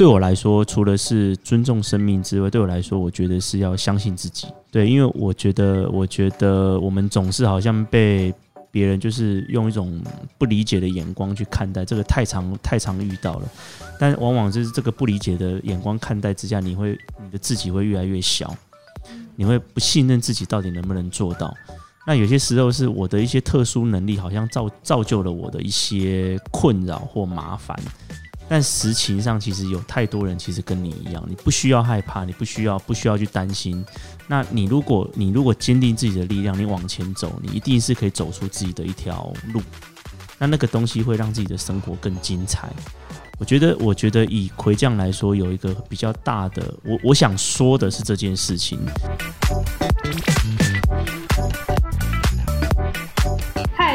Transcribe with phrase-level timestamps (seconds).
[0.00, 4.46] 对我来说，除了是尊重生命之外，对我来说，我觉得是要相信自己。
[4.70, 8.32] 对，因为我觉得，我觉得我们总是好像被
[8.70, 10.00] 别人就是用一种
[10.38, 13.48] 不理解的眼光去看待，这个太常太常遇到了。
[13.98, 18.56] 但往往就是这个不理解的眼光看待之下，你会你的自己会越来越小，
[19.36, 21.54] 你会不信任自己到底能不能做到。
[22.06, 27.78] 那有些时候是我的一些特殊能力，好像造造就了我的一些困扰或麻烦。
[28.50, 33.86] 但实情上，其实有太多人其实跟你一样，你不需要害怕，你不需要不需要去担心。
[34.26, 39.62] 那你如果你如果坚定自己的力量，你往前走，你一定是可以走出自己的一条路。
[40.36, 42.68] 那那个东西会让自己的生活更精彩。
[43.38, 48.80] 我觉得，我觉得以魁将来说，有一个比较大的，我我想说的是这件事情。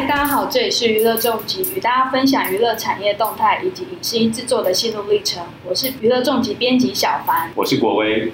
[0.06, 5.44] 嗨，大家好，这里是娱乐重疾，与大家分享娱乐产业动态以及影视音制作的心路历程。
[5.68, 8.32] 我是娱乐重疾编辑小凡，我是国威。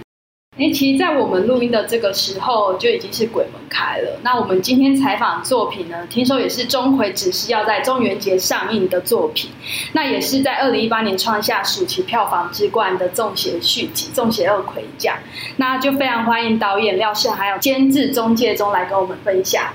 [0.57, 4.19] 哎，其实，在我们录音的这个时候，就已经是鬼门开了。
[4.21, 9.49] 那我们今天采访作品呢，听说也是钟馗只是要在中元节上映的作品，
[9.93, 15.15] 那也是在二零一八年创下暑期票房之冠的《中邪续集》《中邪二魁将》。
[15.55, 19.71] 那就非常欢迎导演廖胜还有监制中介中来跟我们分享。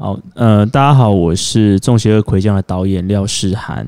[0.00, 3.86] 好，呃，大家好，我是《中邪二魁将》的导演廖世涵。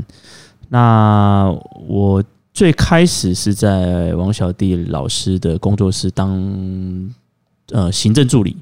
[0.68, 1.50] 那
[1.88, 2.22] 我。
[2.54, 7.10] 最开始是在王小弟老师的工作室当
[7.70, 8.54] 呃行政助理，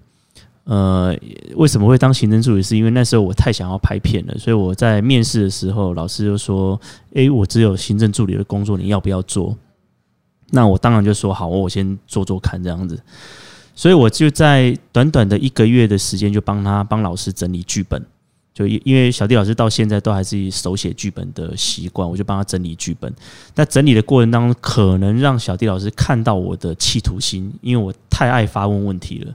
[0.62, 1.12] 呃，
[1.56, 2.62] 为什么会当行政助理？
[2.62, 6.80] 是因为那时候我太想要拍片了，所以我在面试的时候，老师就说
[7.14, 9.56] ：“诶，我只有行政助理的工作，你要不要做？”
[10.50, 12.96] 那我当然就说：“好，我先做做看这样子。”
[13.80, 18.04] 所以我就在短短的一个月的时间，就帮他帮老师整理剧本。
[18.52, 23.10] 就因为小弟老师到现在都还是手写剧本的习惯，我就帮他整理剧本。
[23.54, 29.34] 那整理的过程当中，可能让小弟老师看到我的企图心，因为我太爱发问问题了。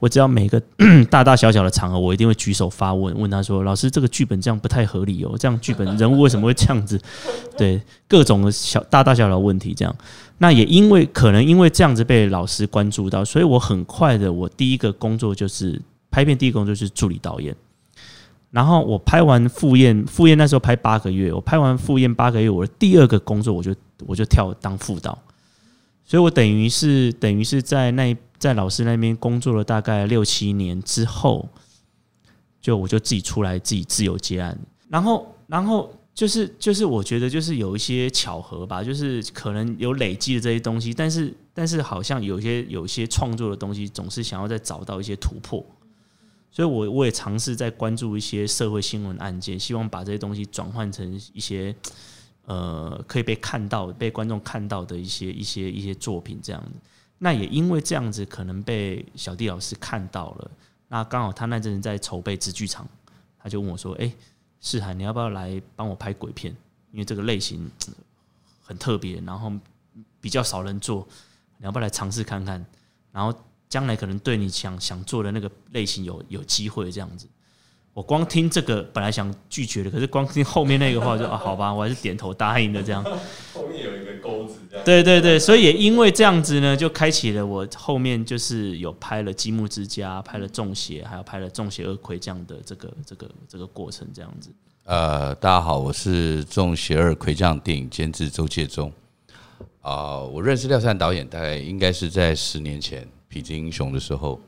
[0.00, 0.60] 我只要每个
[1.08, 7.00] 大大小小的场合，我一定会举手发问，问他说：“老师，这个剧本这样不太合理哦，这样剧本人物为什么会这样子？”
[7.56, 9.94] 对，各种小大大小小的问题，这样。
[10.38, 17.54] 那也因为可能因为这样子被老师关注到，所以我很快的，我第一个工作就是拍片，第一个工作就是助理导演。
[18.50, 23.72] 然后我拍完赴宴，赴宴那时候拍八个月，我拍完赴宴八个月，我的第二个工作我就
[24.06, 25.16] 我就跳当副导，
[26.04, 31.48] 所以我等于是等于是在那在老师那边工作了大概六七年之后，
[32.60, 34.58] 就我就自己出来自己自由接案，
[34.88, 45.64] 然后然后就是就是我觉得就是有一些巧合吧，就是可能有累积的这些东西，但是但是好像有些有些创作的东西总是想要再找到一些突破。
[46.52, 51.72] 所以，我我也尝试在关注一些社会新闻案件，希望把这些东西转换成一些
[52.44, 56.72] 呃可以被看到、被观众看到的一些一些一些作品这样子。
[57.22, 60.50] 那也因为这样子，可能被小弟老师看到了。
[60.88, 62.84] 那刚好他那阵在筹备直剧场，
[63.38, 64.12] 他就问我说：“哎，
[64.60, 66.52] 世涵，你要不要来帮我拍鬼片？
[66.90, 67.70] 因为这个类型
[68.60, 69.52] 很特别，然后
[70.20, 71.06] 比较少人做，
[71.58, 72.66] 你要不要来尝试看看？”
[73.12, 73.32] 然后。
[73.70, 77.24] 将来可能对你想想做的那个类型有有机会这样子，
[77.94, 83.00] 我光听这个本来想拒绝的，可是光听后面那个话就啊，好吧，我还是点头答应的这样。
[84.84, 94.50] 对对对，所以也因为这样子呢，就开启了我后面就是有拍了《积木之家》，拍了《中邪》，还有拍了《中邪二魁》这样的这个这个这个过程这样子。
[94.84, 98.92] 呃，大家好，我是《中邪二魁》这样电影监制周介忠。
[99.80, 103.06] 啊，我认识廖善导演大概应该是在十年前。
[103.32, 104.40] 痞子英雄的时候，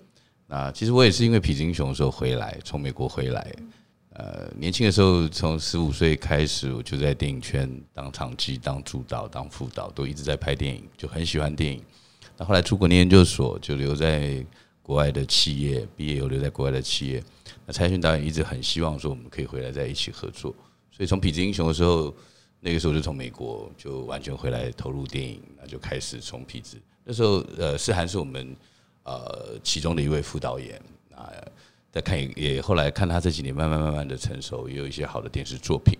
[0.48, 3.46] 那其实我也是因为痞子英雄的时候回来，从美国回来。
[4.14, 11.82] 呃，年轻的时候从十五岁开始，我就在电影圈当场记、当主导、当副导，都一直在拍电影，就很喜欢电影。
[12.36, 14.44] 那后来出国念研究所，就留在
[14.82, 17.22] 国外的企业，毕业又留在国外的企业。
[17.66, 20.54] 那蔡勋导演一直很希望说我们可以回来在一起合作，
[20.90, 22.14] 所以从痞子英雄的时候，
[22.60, 28.56] 那个时候就从美国就完全回来投入电影，那就开始从痞子那时候，呃，是还是我们。
[29.04, 30.80] 呃，其中的一位副导演
[31.12, 31.28] 啊，
[31.92, 35.96] 再看也后来看他这几年慢慢慢慢的成熟，也有一些好的电视作品。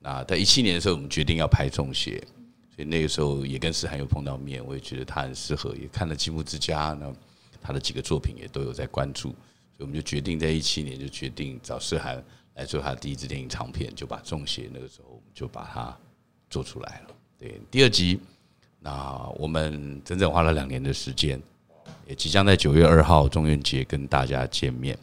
[0.00, 2.18] 那在一七年的时候，我们决定要拍《中邪》，
[2.74, 7.14] 所以那个时候也跟思涵有碰到面，我也觉得他很适合，也看了《积木之家》呢，
[7.60, 15.94] 他的几个作品也都有在关注，所以我们就决定在一七年就决定找思涵来做他第一支电影长片，就把《中邪》那个时候我们就把它
[16.48, 17.14] 做出来了。
[17.38, 18.18] 对，第二集，
[18.80, 21.38] 那我们整整花了两年的时间。
[22.06, 24.98] 也即将在九月二号中元节跟大家见面。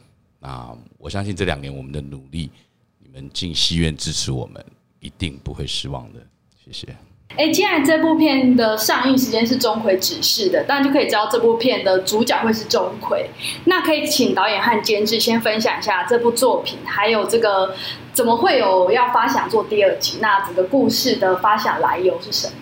[0.46, 2.52] 那我相信这两年我们的努力，
[3.00, 4.64] 你们进戏院支持我们，
[5.00, 6.20] 一定不会失望的。
[6.64, 6.96] 谢谢。
[7.36, 13.26] 哎，既然这部片的上映时间是钟馗指示的，当然就可以知道这部片的主角会是钟馗。
[13.66, 17.76] 那可以请导演和监制先分享一下这部作品，还有这个
[18.14, 20.20] 怎么会有要发想做第二集？
[20.22, 22.54] 那整个故事的发想来由是什么？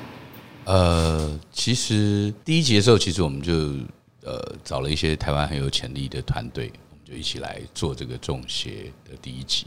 [0.63, 3.53] 呃，其实第一集的时候，其实我们就
[4.23, 6.71] 呃找了一些台湾很有潜力的团队，
[7.03, 9.65] 就一起来做这个中邪的第一集。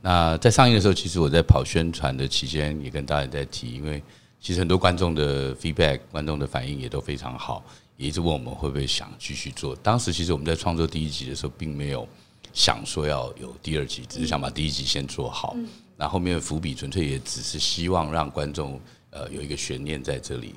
[0.00, 4.02] 那在上映的时候，其实我在跑宣传的期间，也跟大家在提，因为。
[4.40, 7.64] 其实很多观众的 feedback，观众的反应也都非常好，
[7.96, 9.74] 也一直问我们会不会想继续做。
[9.76, 12.06] 当时其实我们在创作第一集的时候，并没有
[12.52, 15.56] 想说要有第二集，只是想把第一集先做好。
[15.96, 18.78] 那后面的伏笔纯粹也只是希望让观众
[19.08, 20.54] 呃有一个悬念在这里。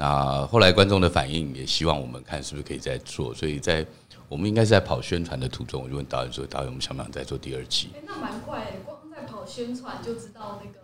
[0.00, 3.34] 那后来观众的反应也希望我们看是不是可以再做。
[3.34, 3.86] 所以在
[4.26, 10.78] 我们应该是在跑宣传的途中，我就问导演说：“导演，我们想不想再做第二集？”那蛮快，光在跑宣传就知道那个。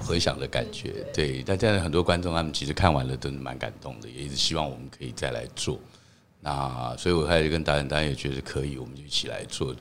[0.00, 5.80] 回想的感觉，对，但现在很多观众他们其实看完了都是蛮感动的，也一直希望我们可以再来做。
[6.40, 9.74] 那所以我开始跟导演，导演也觉得可以，我们就一起来做。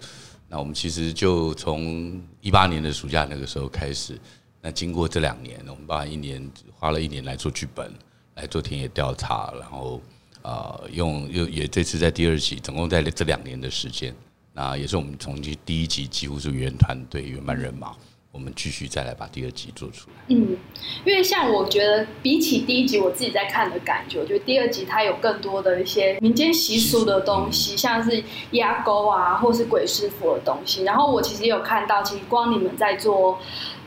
[0.47, 4.17] 那我们其实就从一八年的暑假那个时候开始，
[4.61, 7.93] 那经过这两年，我们把一年花了一年来做剧本，
[8.35, 10.01] 来做田野调查，然后
[10.41, 14.15] 啊，用又也这次在第二集，总共在这两年的时间，
[14.53, 17.95] 那也是我们从第一集几乎是原团队原班人马。
[18.33, 20.15] 我们继续再来把第二集做出来。
[20.29, 20.55] 嗯，
[21.03, 30.83] 因为像我觉得比起第一集，我自己在看的感觉，我觉得第二集它有更多的一些民间习俗的东西，像是压沟啊，或是鬼师傅的东西。
[30.83, 33.37] 然后我其实也有看到，其实光你们在做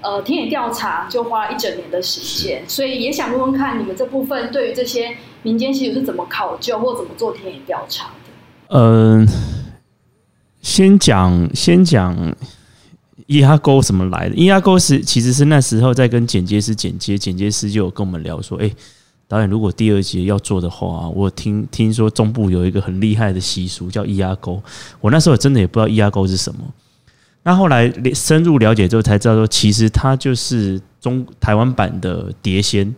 [0.04, 8.10] 呃田野调查就花了一整年的时间，所以也想问问看你们这部分对于这些民间习俗是怎么考究或怎么做田野调查
[8.68, 8.78] 的？
[8.78, 9.26] 嗯，
[10.60, 12.36] 先讲先讲。
[13.26, 14.34] 咿呀沟怎么来的？
[14.34, 18.70] 咿呀沟是其实是那时候在跟剪接师剪接，剪接师就有跟我们聊说：“哎，
[19.26, 24.62] 导演，如果第二集要做的话，我听听说中部有一个很厉害的习俗叫咿呀沟。”
[25.00, 26.60] 我那时候真的也不知道咿呀沟是什么。
[27.44, 32.92] 那后来深入了解之后才知道说，其实它就是中台湾版的碟仙。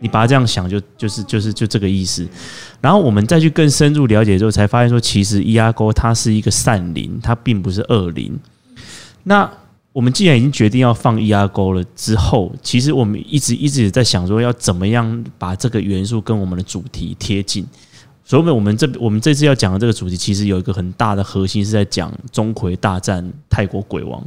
[0.00, 2.24] 你把它这样想，就就是就是就这个意思。
[2.80, 8.38] 然后我们再去更深入了解之后，才发现说，其实咿呀沟它是一个善灵，它并不是恶灵。
[9.24, 9.50] 那
[9.92, 17.66] 我们既然已经决定要放 E R 钩了，之后其实我们一直一直在想说，要怎么样把这个元素跟我们的主题贴近。
[18.28, 24.22] 所以，我们这我们这次要讲的这个主题，其实有一个很大的核心是在讲钟馗大战泰国鬼王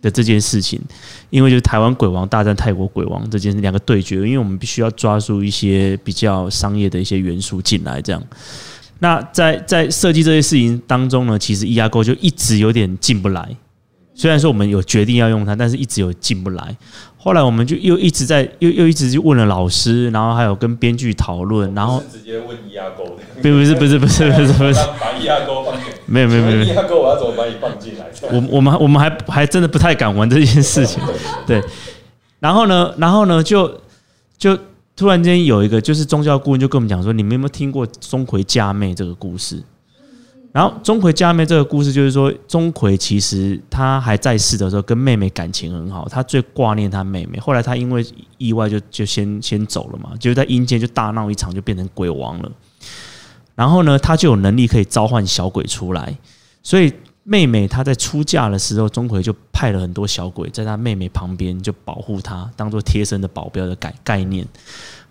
[0.00, 0.80] 的这件事情。
[1.30, 8.00] 因为就是台湾鬼王大战泰国鬼王这件两个对决，因为我们必须要抓住一些比较商业的一些元素进来。
[8.00, 8.22] 这样，
[9.00, 13.56] 那在在设计这些事情当中呢，其实 E R 钩就一直有点进不来。
[14.20, 16.76] 虽然说我们有决定要用它，但是一直有进不来。
[17.16, 28.04] 后来我们就又一直在又又一直就问了老师，然后还有跟编剧讨论，然后直接问一压钩的，不是不是不是不是不是把一压钩放进，没有没有没有一压钩我要怎么把你放进来？
[28.30, 31.02] 我我们我们还还真的不太敢玩这件事情，
[31.46, 31.62] 对。
[32.40, 33.80] 然后呢，然后呢，就
[34.36, 34.54] 就
[34.94, 39.62] 突然间有一个就是宗教顾问就跟我们讲说，你们有没有听过钟馗嫁妹这个故事？
[40.52, 47.38] 然后钟馗家妹这个故事就是说，钟馗其实他还在世的时候跟妹妹感情很好，他最挂念他妹妹。
[47.38, 48.04] 后来他因为
[48.36, 52.50] 意外就就先先走了嘛，就在阴间就大闹一场，就变成鬼王了。
[53.54, 56.16] 然后呢，他就有能力可以召唤小鬼出来，
[56.62, 64.46] 所以妹妹她在出嫁的时候，钟馗就派了很多小鬼在她妹妹旁边就保护她，当做贴身的保镖的概概念。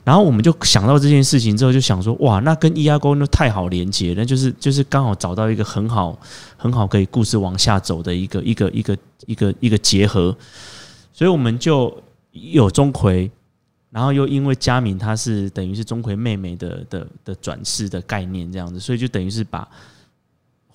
[0.04, 6.18] 然后我们就想到这件事情之后，就想说，哇，那跟 E R 沟那太好连接，那就是就是刚好找到一个很好
[6.58, 8.98] 很好可以故事往下走的一个一个一个
[9.28, 10.36] 一个一个结合，
[11.13, 11.96] 所以我们就
[12.32, 13.30] 有钟馗，
[13.92, 19.68] 然后又因为佳敏她是等于是钟馗妹妹的的的转世的概念这样子，所以就等于是把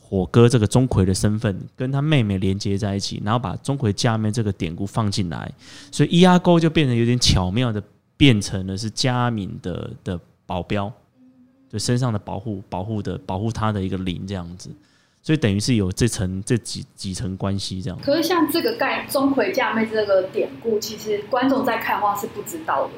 [0.07, 5.51] 火哥这个钟馗的身份跟他妹妹连接在一起，然后把钟馗家妹这个典故放进来，
[5.91, 7.83] 所以 E R 沟就变成有点巧妙的。
[8.17, 10.91] 变成了是佳敏的的保镖，
[11.69, 14.71] 就身上的保护保护的保护他的一个灵这样子，
[15.21, 17.99] 所以等于是有这层这几几层关系这样。
[18.01, 22.93] 可是像这个盖钟馗嫁妹这个典故，其实观众在看的话是不知道的。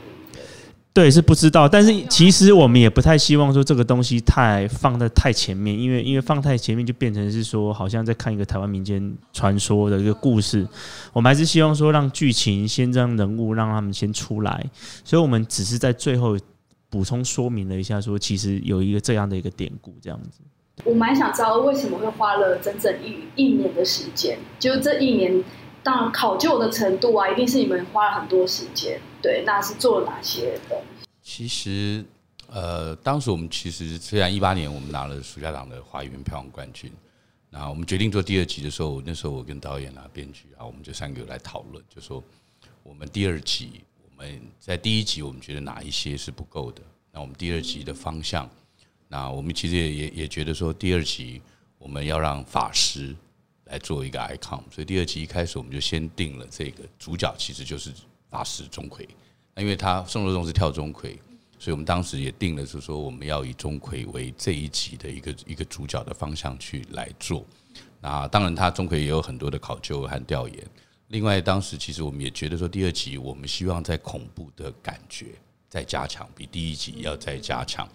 [0.96, 10.66] 对，是不知道，但是其实我们也不太希望说这个东西太放在太前面，因为因为放太前面就变成是说好像在看一个台湾民间传说的一个故事。
[11.12, 14.64] 我们还是希望说让剧情先让人物让他们先出来，
[15.04, 16.34] 所以我们只是在最后
[16.88, 20.40] 补充说明了一下，说其实有一个这样的一个典故这样子。
[20.84, 25.44] 我蛮想知道为什么会花了整整一一年的时间，就这一年，
[25.82, 28.98] 当然考究的程度啊，一定是你们花了很多时间。
[29.26, 31.08] 对，那是做哪些东西？
[31.20, 32.04] 其实，
[32.46, 36.92] 呃，当时我们其实虽然一八年我们拿了暑假档的华语片票房冠军，
[37.50, 42.22] 那我们决定做第二集的时候，那时候我跟导演啊、编剧啊，我们就三个来讨论，就说
[42.84, 46.80] 我们第二集我们在第一集我们觉得哪一些是不够的，
[47.10, 48.48] 那我们第二集的方向，
[49.08, 51.42] 那我们其实也也也觉得说第二集
[51.78, 53.12] 我们要让法师
[53.64, 57.90] 来做一个 icon，所以第二集一开始我们就先定了这个主角其实就是
[58.36, 59.08] 法师钟馗。
[59.54, 61.16] 那因为他宋若宗是跳钟馗，
[61.58, 67.46] 所以我们当时也定了，是说我们要以钟馗为这一集的一个一个主角的方向去来做。
[68.02, 70.70] 那当然，他钟馗也有很多的考究和调研。
[71.08, 75.28] 另外，当时其实我们也觉得说，第二集我们希望在恐怖的感觉
[75.70, 77.88] 再加强，比第一集要再加强。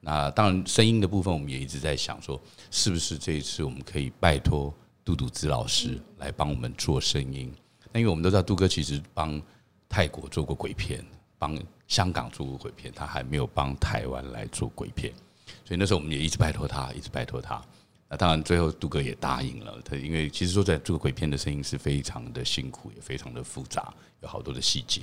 [0.00, 2.40] 那当然，声音的部分我们也一直在想说，
[2.70, 4.72] 是不是这一次我们可以拜托
[5.04, 7.52] 杜笃之老师来帮我们做声音？
[7.92, 9.42] 那因为我们都知道杜哥其实帮。
[9.88, 11.04] 泰国做过鬼片，
[11.38, 15.12] 帮香港做过鬼片，他还没有帮台湾来做鬼片，
[15.64, 17.62] 所以那时候我们也一直拜托他，一直拜托他。
[18.10, 25.02] 那当然最后杜哥也答应了，他因为其实说在做鬼片的声音是非常的辛苦，也非常的复杂，有好多的细节。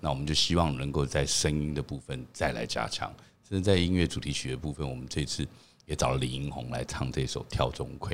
[0.00, 3.12] 那我们就希望能够在声音的部分再来加强，
[3.48, 5.46] 甚至在音乐主题曲的部分，我们这次
[5.86, 8.10] 也找了李英红来唱这首《跳钟馗》。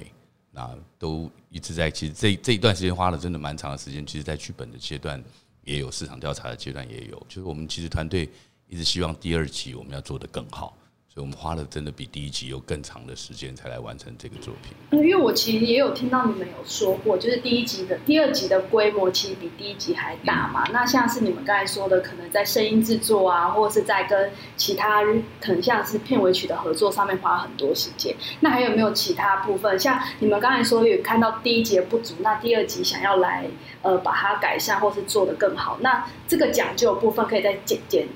[0.52, 5.22] 那都一直在，其实这这一段时间花了真的蛮长的时间，其实，在剧本的阶段。
[5.70, 8.28] 也有市场调查的阶段，也有，就是我们其实团队
[8.66, 10.76] 一直希望第二期我们要做得更好。
[11.20, 14.72] 所以我们花了真的比第一集有更长的时间才来完成这个作品。
[14.98, 20.64] 因为我其实也有听到你们有说过，就是第一集的第二集的规模其实比第一集还大嘛。
[20.72, 25.02] 那像是你们刚才说的，可能在声音制作啊，或者是在跟其他
[25.42, 28.16] 可能像是片尾曲的合作上面花很多时间。
[28.40, 29.78] 那还有没有其他部分？
[29.78, 33.44] 像你们刚才说有看到第一集的不足，那第二集想要来
[33.82, 38.08] 呃把它改善或是做得更好，那这个讲究部分可以再简简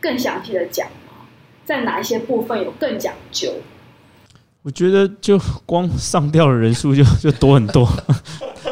[0.00, 0.86] 更详细的讲。
[1.64, 3.52] 在哪一些部分有更讲究？
[4.62, 7.84] 我觉得就光上吊的人数就 就多很多。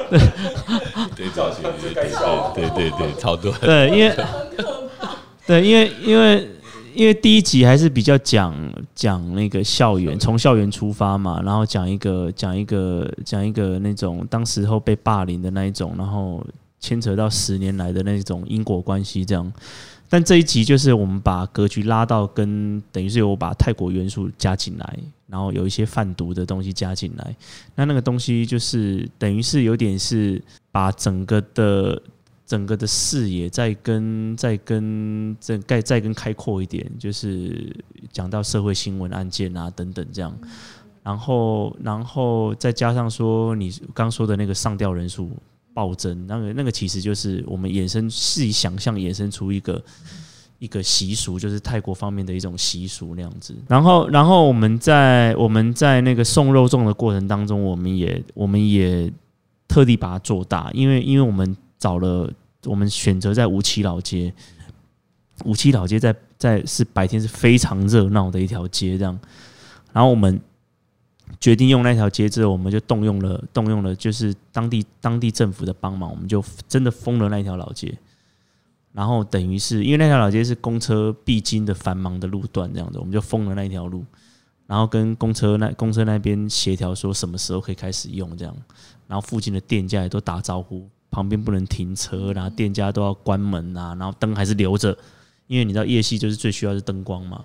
[0.08, 0.18] 对，
[1.16, 1.28] 对，
[2.54, 3.52] 对，对，对，超多。
[3.60, 4.16] 对，因为
[5.46, 6.48] 对，因为因为
[6.94, 8.54] 因为第一集还是比较讲
[8.94, 16.44] 讲那个校园，从校园出发嘛，然后讲一个讲一个讲一个那种当时候被霸凌的那一种，然后
[16.78, 19.52] 牵扯到十年来的那种因果关系，这样。
[20.12, 24.98] 但这一集就是我们把格局拉到跟等于是有把泰国元素加进来，
[25.28, 27.36] 然后有一些贩毒的东西加进来。
[27.76, 32.02] 那那个东西就是等于是有点是把整个的
[32.44, 37.72] 整个的视野再跟再跟再再再跟开阔一点，就是
[38.10, 40.36] 讲到社会新闻案件啊等等这样。
[41.04, 45.30] 然后然后再加上说你刚说的那个上吊人数。
[45.72, 49.82] 暴增，那个那个其实就是我们衍生自己想象衍生出一个
[50.58, 53.54] 一个习俗，就是泰国方面的一种习俗那样子。
[53.68, 59.10] 然后，然后我们在我们在那个送肉粽的过程当中，我们也我们也
[59.68, 62.30] 特地把它做大，因为因为我们找了
[62.64, 64.32] 我们选择在五七老街，
[65.44, 69.18] 五七老街在在是白天是非常热闹的一条街，这样，
[69.92, 70.40] 然后我们。
[71.40, 77.96] 决定用那条街之后，我们就动用了动用了，就是当地当地政府的帮忙，我们就真的封了那条老街。
[78.92, 84.04] 然后等于是因为那条老街是公车必经的繁忙的路段，这样子，我们就封了那条路。
[84.66, 88.54] 然后跟公车那公车那边协调说什么时候可以开始用这样。
[89.06, 94.94] 然后附近的店家也都打招呼，旁边不能停车，然后店家都要关门啊，然后灯还是留着，
[95.46, 97.42] 因为你知道夜戏就是最需要是灯光嘛。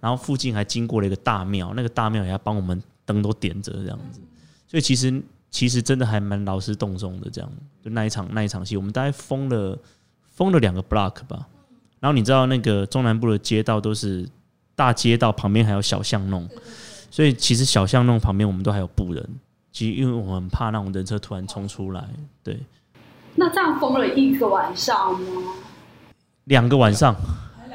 [0.00, 2.82] 然后附近还经过了一个大庙，那个大庙也要帮我们。
[3.08, 4.20] 灯都点着这样子，
[4.68, 7.30] 所以其实其实真的还蛮劳师动众的。
[7.30, 7.50] 这样，
[7.82, 9.76] 就那一场那一场戏，我们大概封了
[10.34, 11.48] 封了两个 block 吧。
[11.98, 14.28] 然后你知道那个中南部的街道都是
[14.76, 16.46] 大街道，旁边还有小巷弄，
[17.10, 19.28] 所以其实小巷弄旁边我们都还有布人。
[19.72, 22.06] 其实因为我们怕那种人车突然冲出来，
[22.42, 22.60] 对。
[23.36, 25.54] 那这样封了一个晚上吗？
[26.44, 27.14] 两个晚上，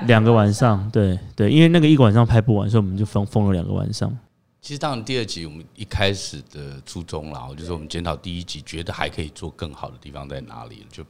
[0.07, 4.15] 两个晚上，对对，因为那个一个晚上拍不完，所以我们就封封了两个晚上。
[4.63, 10.87] 其实，当然，第二集我们一开始的初衷啦，就是我们检讨第一集，觉得还可以做更好的地方在哪里。
[10.89, 11.05] 就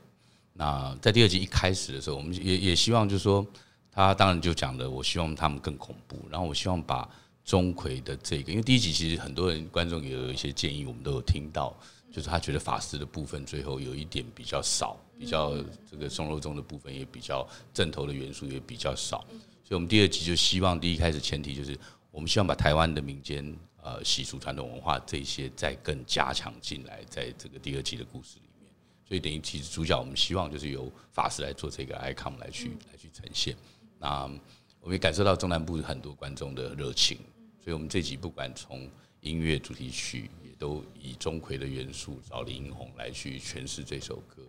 [0.54, 3.46] 那在第二集一开始的时候，我们也也希望，就是说，
[3.92, 6.18] 他当然就讲的，我希望他们更恐怖。
[6.32, 7.08] 然后，我希望把
[7.46, 11.78] 钟馗的这个，因为第一集其实很多人观众也有一些建议，我们都有听到，
[12.12, 15.54] 就是他觉得法师的部分最后有一点比较少，比较
[15.92, 19.24] 这个送肉中的部分也比较正头的元素也比较少。
[19.64, 21.78] 所以我们第二集就希望第一开始前提就是。
[22.14, 23.44] 我们希望把台湾的民间
[23.82, 28.72] 呃习俗、传统文化这些再更加强进来，在这个第二季的故事里面。
[29.04, 33.56] 所以等于其实主角我们希望就是由法师来做这个 icon 来去来去呈现。
[33.98, 34.30] 那
[34.80, 37.18] 我们也感受到中南部很多观众的热情，
[37.64, 38.88] 所以我们这集不管从
[39.22, 44.44] 音乐主题曲，也都以钟馗的元素找林英红来去诠释这首歌。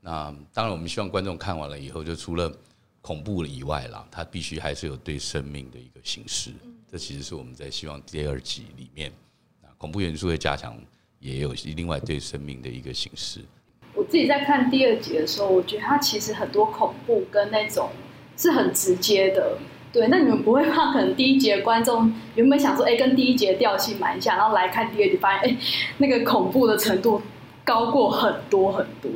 [0.00, 2.52] 那当然，我们希望观众看完了以后，就除了
[3.00, 6.52] 恐怖以外啦，它必须还是有对生命的一个形式。
[6.90, 9.12] 这其实是我们在希望第二集里面，
[9.62, 10.74] 啊，恐怖元素的加强，
[11.20, 13.40] 也有另外对生命的一个形式。
[13.94, 17.90] 我自己在看第二集的时候，我觉得它其实很多恐怖跟那种
[18.36, 19.58] 是很直接的。
[19.92, 25.56] 对，那你们不会怕可能第一集的观众原本想说，哎，跟第一集的调性蛮像，然后来看第二集发现，哎，
[25.98, 27.20] 那个恐怖的程度
[27.64, 29.10] 高过很多很多。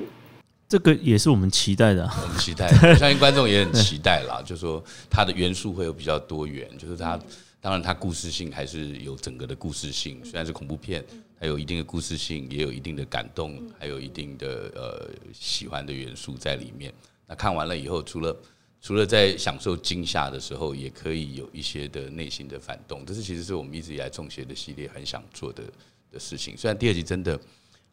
[0.69, 4.41] 这个也是我们期待的，我们期待，我相信观众也很期待啦。
[4.45, 7.19] 就说它的元素会有比较多元，就是它
[7.63, 11.05] 当然它故事性还是有整个的故事性，虽然是恐怖片，
[11.39, 16.93] 它有一定的故事性，也有一定的感动，还有一定的呃喜欢的元素在里面。
[17.25, 18.37] 那看完了以后，除了
[18.81, 23.07] 除了在享受惊吓的时候，也可以有一些的内心的反动。
[23.07, 25.63] 这是其实是我们一直以来中邪的系列很想做的
[26.11, 26.57] 的事情。
[26.57, 27.41] 虽然第二集真的，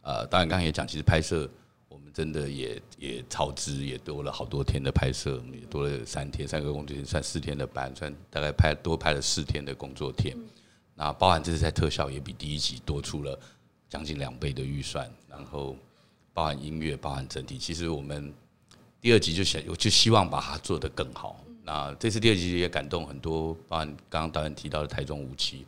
[0.02, 1.48] 呃，导演刚刚也讲，其实拍摄。
[1.90, 10.38] 我们真的也也超支，也多了好多天的拍摄，也多了三天，三个工作天算四天的班，算大概拍多拍了四天的工作天。
[10.94, 13.38] 那包含这次在特效也比第一集多出了
[13.90, 15.76] 将近两倍的预算，然后
[16.32, 17.58] 包含音乐，包含整体。
[17.58, 18.32] 其实我们
[19.02, 21.44] 第二集就想，我就希望把它做得更好。
[21.64, 25.66] 那这次第二集也感动很多，包含刚刚导演提到的台中五期，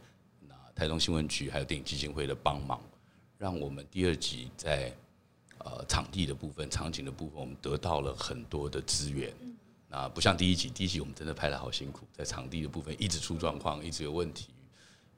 [0.47, 2.79] 那台中新闻局还有电影基金会的帮忙，
[3.39, 4.93] 让我们第二集在。
[5.63, 9.31] 呃，场地的部分、场景的部分，我们得到了很多的资源。
[9.87, 14.47] 那不像第一集，第一集我们真的拍的好辛苦，在场地的部分一直出状况，一直有问题。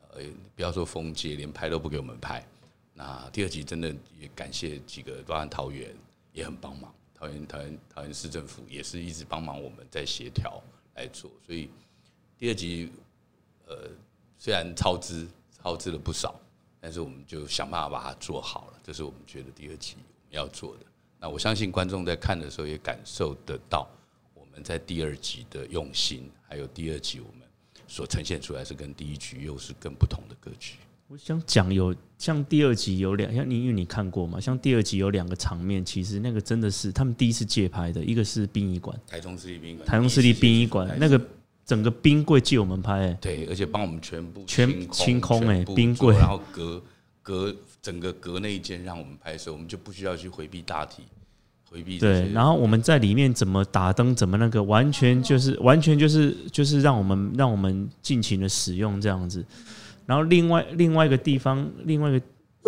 [0.09, 0.21] 呃，
[0.55, 2.45] 不要说封街，连拍都不给我们拍。
[2.93, 5.95] 那第二集真的也感谢几个，包含桃园
[6.33, 10.61] 也很帮忙，桃园、桃园、桃园市政府也是一直帮忙我们在协调
[10.95, 11.31] 来做。
[11.45, 11.69] 所以
[12.37, 12.91] 第二集，
[13.65, 13.89] 呃，
[14.37, 15.27] 虽然超支，
[15.61, 16.35] 超支了不少，
[16.81, 18.79] 但是我们就想办法把它做好了。
[18.83, 19.95] 这是我们觉得第二集。
[20.33, 20.85] 要做的，
[21.19, 23.87] 那我相信观众在看的时候也感受得到，
[24.33, 27.47] 我们在第二集的用心，还有第二集我们
[27.87, 30.75] 所呈现出来是跟第一集又是更不同的格局。
[31.07, 40.97] 我想讲有像第二集有两，像你因为你看过嘛，像第二集有两个场面，其实那个真的是他们第一次借拍的，一个是殡仪馆，台中市立殡仪馆，台中市立殡仪馆。
[40.99, 41.21] 那个
[41.65, 46.81] 整个冰柜借我们拍，对，而且帮我们全部全清空哎，冰柜，然后隔
[47.23, 47.55] 隔。
[47.81, 51.03] 整个隔那一间让我们拍摄，我们就不需要去回避大体，
[51.69, 52.31] 回避对。
[52.31, 59.45] 然后我们在里面怎么打灯，怎么那个，完全就是完全就是就是让我们让我们尽情的使用这样子。
[60.05, 62.25] 然后另外另外一个地方，另外一个，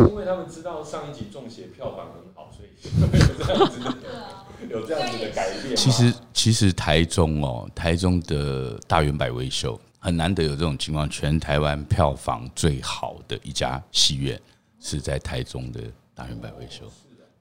[0.09, 3.97] 因为他们知道上一集中邪票房很好，所以有这样子的
[4.69, 5.73] 有这样子的改变。
[5.77, 14.39] 其实其实台中哦，台中的大圆百维秀很难得有这种情况，全台湾票房最好的一家戏院。
[14.77, 15.81] 是在台中的
[16.13, 16.83] 大圆百威秀，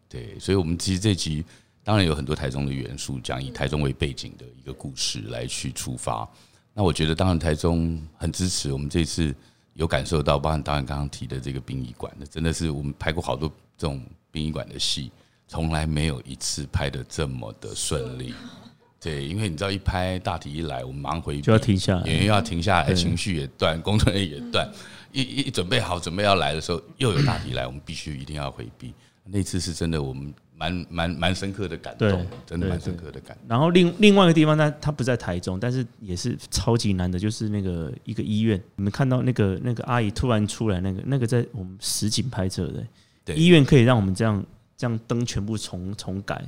[0.09, 1.45] 对，所以，我们其实这集
[1.83, 6.27] 当然有很多台中的元素，讲以台中为背景的一个故事来去出发。
[6.73, 9.35] 那我觉得，当然台中很支持我们这次
[9.75, 13.47] 有感受到，包含导演刚刚提的这个殡仪馆，那真的是我们拍过好多
[13.77, 15.13] 这种殡仪馆的戏，
[15.47, 18.33] 从来没有一次拍的这么的顺利。
[19.05, 24.67] 对，因为你知道，一拍大体一来，我们忙回就要停下来，演员要停下来，情绪也断，工作人员也断。
[25.13, 28.95] 一一准备好准备要来的时候，又有大体来，我们必须一定要回避。
[29.27, 33.37] 那次是真的，我们蛮蛮蛮深刻的感动，真的蛮深刻的感。
[33.47, 38.61] 然后另另外一个地方，它它不在台中，但是也是超级难的，就是那个一个医院。
[38.77, 42.85] 你们看到那个那个阿姨突然出来，那个那个在我们实景拍摄的，
[43.25, 44.45] 对医院可以让我们这样
[44.77, 46.43] 这样灯全部重重改，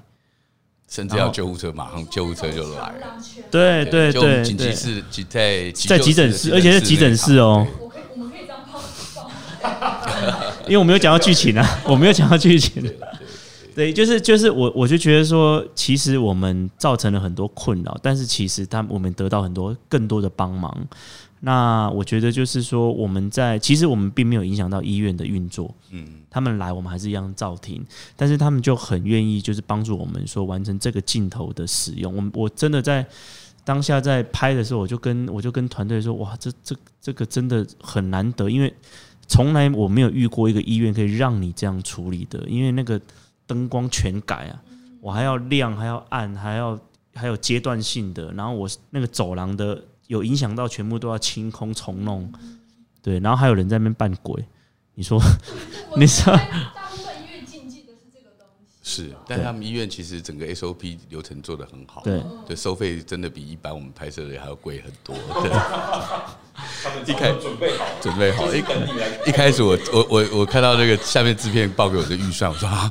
[0.88, 3.16] 甚至要救护车，马上救护车就来了。
[3.51, 7.66] 对对对，紧急室在在急诊室，而且是急诊室哦。
[10.66, 12.83] 因为我没有讲到剧情啊， 我没有讲到剧情。
[13.75, 20.75] 对，就是就是我我就觉得说，其实我们造成了很多困扰，但是其实他我们得到很多更多的帮忙。
[21.47, 25.73] 那我觉得就是说，我们在其实我们并没有影响到医院的运作。
[25.91, 32.17] 嗯，他们来我们还是一样照停，但是他们就很愿意就是帮助我们说完成这个镜头的使用。
[32.17, 33.07] 我我真的在
[33.65, 38.75] 当下在拍的时候，我就跟我就跟团队说，哇，这这这个真的很难得，因为。
[39.29, 43.01] 从来我没有遇过一个医院可以让你这样处理的，因为那个
[43.45, 44.63] 灯光全改啊，
[45.01, 46.79] 我还要亮，还要暗，还要
[47.13, 52.33] 还有阶段性的，然后我那个走廊的有影响到，全部都要清空重弄，
[53.03, 54.45] 对，然后还有人在那边扮鬼，
[54.95, 55.21] 你说，
[55.97, 58.47] 你说，大部分医院禁忌的是这个东
[58.83, 65.14] 西，是，但他们医院其实整个 SOP 流程做得很好，对，对，收费真的比一般我们拍摄的还要贵很多。
[65.42, 65.51] 对，
[66.83, 68.47] 他们一开准备好，准备好。
[69.27, 72.90] 一开始我我我我看到那个下面制片报给我的预算，我说啊，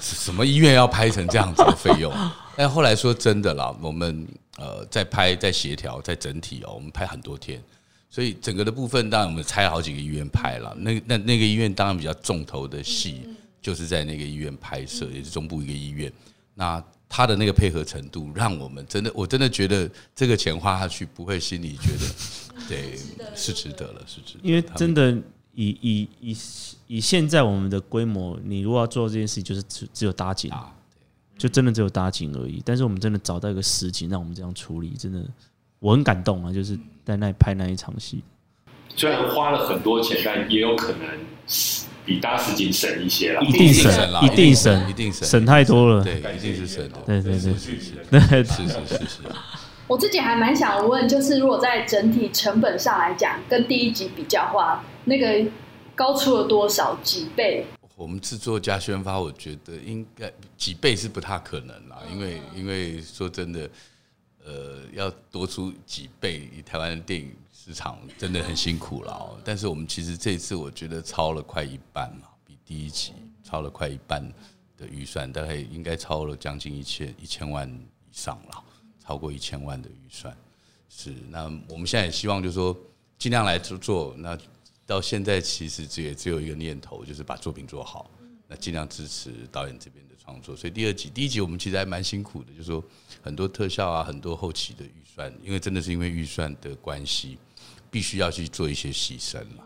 [0.00, 2.12] 什么医院要拍成这样子的费用？
[2.56, 7.62] 但后来说真的啦，我们呃在拍在协调在整体哦，我们拍很多天，
[8.08, 10.74] 所以整个的部分当然我们拆好几个医院拍了。
[10.78, 13.22] 那那那个医院当然比较重头的戏，
[13.60, 16.12] 就是在那个医院拍摄，也是中部一个医院。
[16.54, 22.96] 那他的那个配合程度，让我们真的我真的觉得这个钱花下去，不会心里觉得 对
[23.34, 24.40] 是值得了，是值得。
[24.42, 25.12] 因为真的
[25.54, 26.36] 以以以
[26.86, 30.72] 以现在我们的规模，你如果要做这件事，就是只只有搭景，啊
[31.36, 32.62] 就真的只有搭景而已。
[32.64, 35.20] 但是我们真的找到一个实景，让我们这样处理，真的
[35.78, 36.52] 我很感动啊！
[36.52, 38.22] 就是在那里拍那一场戏，
[38.96, 41.00] 虽然花了很多钱，但也有可能
[42.06, 43.42] 比搭实景省一些啦。
[43.42, 46.02] 一定省省啦，一定省一定省，省太多了。
[46.04, 49.22] 对，一定是省的，对对对是是是是是。
[49.86, 55.50] 我自己还蛮想问，就是如果在整体成本上来讲，跟第一集比较的话，那个
[55.94, 57.66] 高出了多少几倍？
[57.96, 63.70] 我们制作加宣发，我觉得应该几倍是不太可能啦，因为因为说真的，
[64.44, 69.38] 呃，要多出几倍，以台湾的电影市场真的很辛苦了哦。
[69.44, 73.12] 但是我们其实这一次我觉得超了快一半嘛，比第一期
[73.44, 74.20] 超了快一半
[74.76, 78.64] 的预算，大概应该超了将近一千一千万以上了，
[78.98, 80.36] 超过一千万的预算。
[80.88, 82.76] 是，那我们现在也希望就是说
[83.18, 84.36] 尽量来做做那。
[84.86, 88.10] 到现在其实只也只有一个念头，就是把作品做好，
[88.46, 90.54] 那尽量支持导演这边的创作。
[90.54, 92.84] 所以第二集、第一集我们其实还蛮辛苦的，就是说
[93.22, 97.38] 很多特效啊，很多后期的预算，因为真的是因为预算的关系，
[97.90, 99.64] 必须要去做一些牺牲了。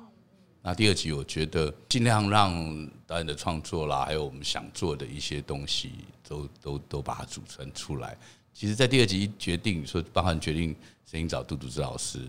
[0.63, 5.93] 那第二集我觉得尽量让导演的创作啦，还有我们想做的一些东西，
[6.27, 8.19] 都都都把它组成出来。
[8.53, 10.75] 其实，在第二集决定说，包含决定
[11.09, 12.21] 声音找杜杜之老师，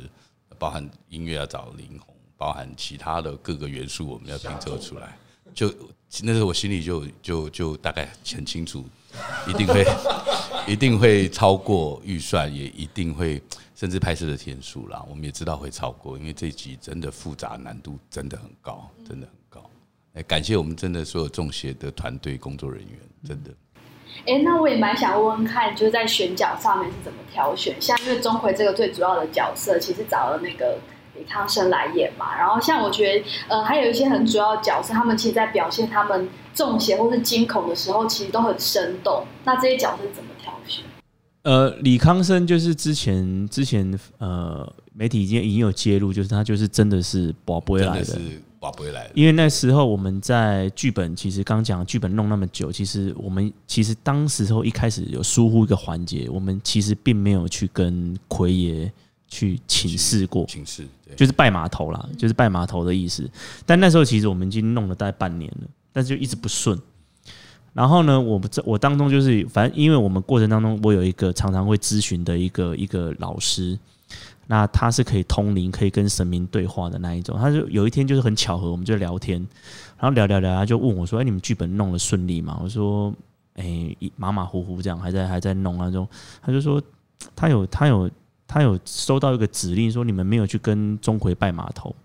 [0.60, 2.16] 包含音乐要找林红。
[2.40, 5.18] 包含其他的各个元素，我们要拼凑出来。
[5.54, 5.70] 就
[6.22, 8.86] 那时候我心里就就就大概很清楚，
[9.46, 9.86] 一定会
[10.66, 13.42] 一定会超过预算，也一定会
[13.76, 15.04] 甚至拍摄的天数啦。
[15.10, 19.70] 我们也知道会超过，因为这一集真的复杂难度真的很高，真的很高。
[20.14, 22.98] 哎，感谢我们真的所有中协的团队工作人员，
[23.28, 23.52] 真的。
[24.28, 27.76] 哎，那我也蛮想问问看，就是在选角上面是怎么挑选？
[27.82, 30.78] 像因为钟馗这个最主要的角色，其实找了那个。
[31.20, 39.26] 李康生来演嘛，然后像我觉得，呃，还有一些很主要的角色，他们其实，在表现他们中邪或是惊恐的时候，其实都很生动。
[39.44, 40.86] 那这些角色怎么挑选？
[41.44, 49.12] 呃，李康生就是之前之前呃，媒体已经已经有揭露，就是他就是真的是保不会来的，是保不会来的。
[49.14, 58.92] 因为那时候我们在剧本，其实刚讲剧本弄那么久，其实我们其实当时候一开始有疏忽一个环节，我们其实并没有去跟奎爷。
[59.30, 63.30] 去请示过，请示就是拜码头啦，就是拜码头的意思。
[63.66, 66.78] 但那时候其实我们已经弄了大概半年了，但是就一直不顺。
[67.72, 73.78] 然后呢，我们这我当中就是，反正因为我们过程当中，我有一个常常会咨询的一个一个老师，
[74.48, 77.38] 那他是可以通灵，可以跟神明对话的那一种。
[77.38, 79.40] 他就有一天就是很巧合，我们就聊天，
[80.00, 83.14] 然后聊聊聊，他就问我说：“哎，你们剧本弄得顺利吗？”我说
[83.56, 86.08] ：“哎，马马虎虎这样，还在还在弄那种。”
[86.42, 86.82] 他就说
[87.36, 88.10] ：“他有他有。”
[88.50, 91.96] 他有收到一个指令，说你们没有去跟钟馗拜码头，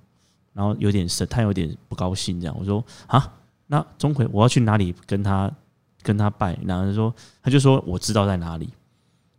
[0.53, 2.39] 然后有点神，他有点不高兴。
[2.39, 3.33] 这样我说啊，
[3.67, 5.51] 那钟馗我要去哪里跟他
[6.03, 6.55] 跟他拜？
[6.67, 8.69] 然后他说他就说我知道在哪里，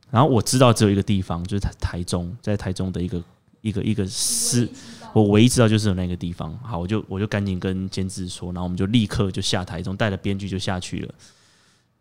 [0.09, 3.23] 然后我知道只有一个地方，就是台台中，在台中的一个
[3.61, 4.67] 一个一个司，
[5.13, 6.57] 我唯一知道就是有那个地方。
[6.63, 11.13] 好，我就我就赶紧跟监制说，然后我们就立刻就下台中，带着编剧就下去了。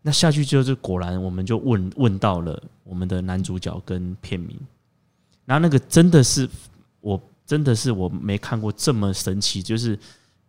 [0.01, 4.59] 那下去之后就果然，我们就问问到了我们的男主角跟片名。
[5.45, 6.49] 然后那个真的是，
[7.01, 9.99] 我真的是我没看过这么神奇，就是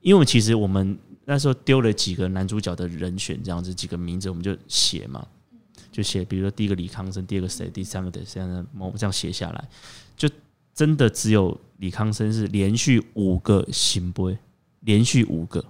[0.02, 5.26] 因为其实我们那时候丢了几个男主角的人选，这样子几个名字我们就写嘛，
[5.92, 9.68] 就写，比如说第一个李康生，第二个谁，第三个的这样某这样写下来，
[10.16, 10.30] 就
[10.74, 14.38] 真的只有李康生是连续五个行杯，
[14.82, 15.64] 连续五个，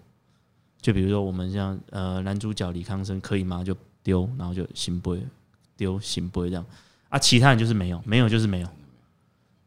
[0.79, 3.63] 就比如说我们像呃男主角李康生可以吗？
[3.63, 5.19] 就丢，然后就行杯
[5.75, 6.65] 丢行杯这样
[7.09, 8.67] 啊，其他人就是没有，没有就是没有。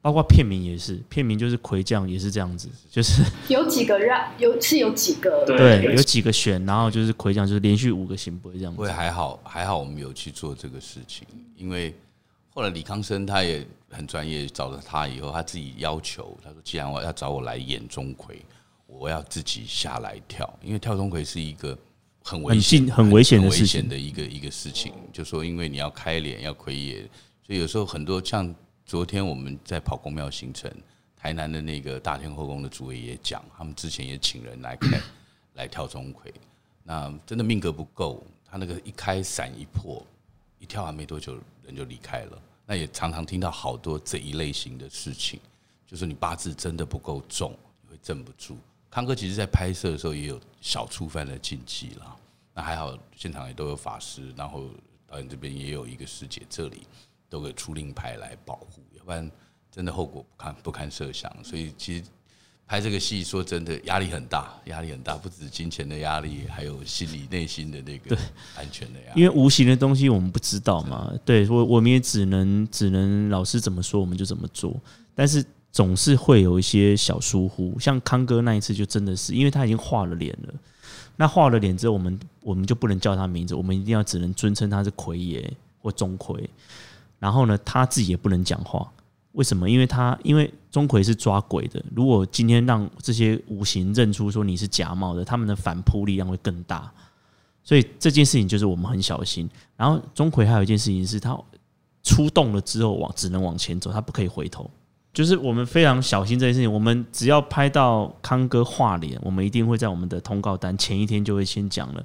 [0.08, 8.74] 包括片名也是，片名就是魁将也是这样子，就是 有几个让有是有几个对，有几个选，然后就是魁将就是连续五个行不会这样。
[8.74, 11.26] 不会还好还好，我们有去做这个事情，
[11.58, 11.94] 因为
[12.54, 18.34] 后来李康生他也很专业，找了他以后，他自己要求他说，既然我要找我来演钟馗，
[18.86, 21.76] 我要自己下来跳，因为跳钟馗是一个
[22.24, 27.02] 很很危险、很危险的很危事情险的一个一个事情，就说因为你要开脸要奎爷，
[27.46, 28.54] 所以有时候很多像
[28.88, 30.72] 昨天我们在跑公庙行程，
[31.14, 34.98] 台南的那个大天后宫的主委也讲，他们之前也请人来 看
[35.56, 36.32] 来跳钟馗，
[36.84, 40.02] 那真的命格不够，他那个一开伞一破，
[40.58, 42.42] 一跳完没多久人就离开了。
[42.64, 45.38] 那也常常听到好多这一类型的事情，
[45.86, 48.56] 就是你八字真的不够重，你会镇不住。
[48.88, 52.16] 康哥其实在拍摄的时候也有小触犯了禁忌啦，
[52.54, 54.70] 那还好现场也都有法师，然后
[55.06, 56.86] 导演这边也有一个师姐，这里
[57.28, 59.30] 都给出令牌来保护，要不然
[59.70, 61.32] 真的后果不堪不堪设想。
[61.42, 62.04] 所以其实
[62.66, 68.16] 拍这个戏，说真的压力很大，压力很大，不止金钱的压力，还有心理内心的那个
[68.56, 69.20] 安全的压力。
[69.20, 71.48] 因为无形的东西我们不知道嘛，对。
[71.48, 74.78] 我我们也只能只能老师怎么说我们就怎么做，
[75.14, 80.54] 但是总是会有一些小疏忽，像康哥那一次就真的是，因为他已经画了脸了，
[81.16, 86.44] 那画了脸之后，我们我们就不能叫他名字，我们一定要只能尊称他是奎爷或钟馗，
[87.18, 88.90] 然后呢，他自己也不能讲话，
[89.32, 89.68] 为什么？
[89.68, 96.92] 因为他因为钟馗是抓鬼的，如果今天让这些五行认出说你是假冒的，他们的反扑力量会更大。
[97.64, 99.48] 所以这件事情就是我们很小心。
[99.76, 101.38] 然后钟馗还有一件事情是，他
[102.02, 104.70] 出动了之后往只能往前走，他不可以回头。
[105.12, 106.72] 就是我们非常小心这件事情。
[106.72, 112.02] 我们只要拍到康哥画脸，我们一定会在我们的通告单前一天就会先讲了。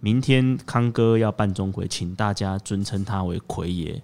[0.00, 4.02] 明天康哥要扮钟馗，请大家尊称他为奎爷，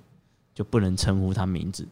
[0.55, 1.87] 就不能称呼他名字。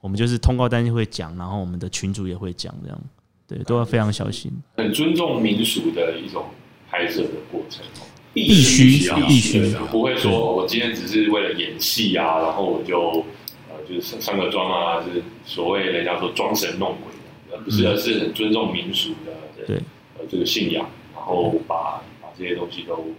[0.00, 3.00] 我们就是通告单会讲，然后我们的群主也会讲，这样
[3.48, 4.52] 对都要非常小心。
[4.76, 6.44] 很尊重民俗的一种
[6.90, 13.24] 拍摄的过程哦，必须必须对不会说我今天只是为了演戏啊，然后我就
[13.70, 17.12] 呃就是上个妆啊，就是所谓人家说装神弄鬼
[17.50, 19.76] 的，而不是，而是很尊重民俗的对
[20.18, 23.14] 呃这个信仰，然后把把这些东西都怎么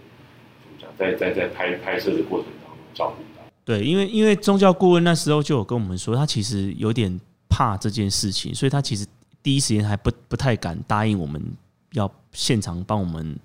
[0.80, 3.35] 讲，在在在拍拍摄的过程当中照顾到。
[3.66, 9.04] 对，因为因为宗教顾问那时候就有跟我们说，他其实有点怕这件事情，所以他其实
[9.42, 11.42] 第一时间还不不太敢答应我们
[11.90, 13.36] 要现场帮我们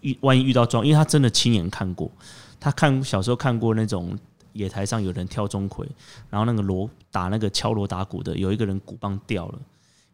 [0.00, 2.10] 遇万一遇到状，因为他真的亲眼看过，
[2.58, 4.18] 他看小时候看过那种
[4.54, 5.86] 野台上有人跳钟馗，
[6.30, 9.58] 然后那个锣打那个敲锣打鼓的，有一个人鼓棒掉了，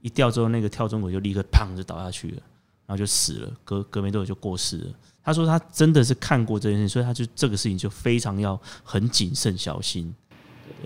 [0.01, 2.43] 一掉之后那个跳钟馗就立刻砰就倒下去了，
[2.89, 4.87] 然后就死了，隔隔没多久就过世了。
[5.23, 10.15] 他说他真的是看过这件事，所以他就这个事情就非常要很谨慎小心。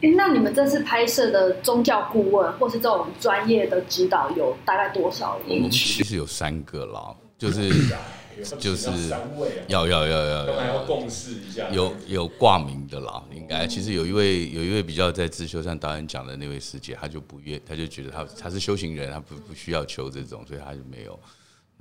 [0.00, 5.58] 诶那你们这次拍摄的宗教顾问或是这种专业的指导有大概多少人？
[5.58, 7.70] 我们其实有三个啦，就是
[8.58, 11.68] 就是三位啊，要要要要都还要要共事一下。
[11.70, 21.16] 有有挂名的啦，应该其实有一位有一位比较在自修上导演讲的那位师姐，她就不愿，她就觉得她她是修行人，她不不需要求这种，所以她就没有。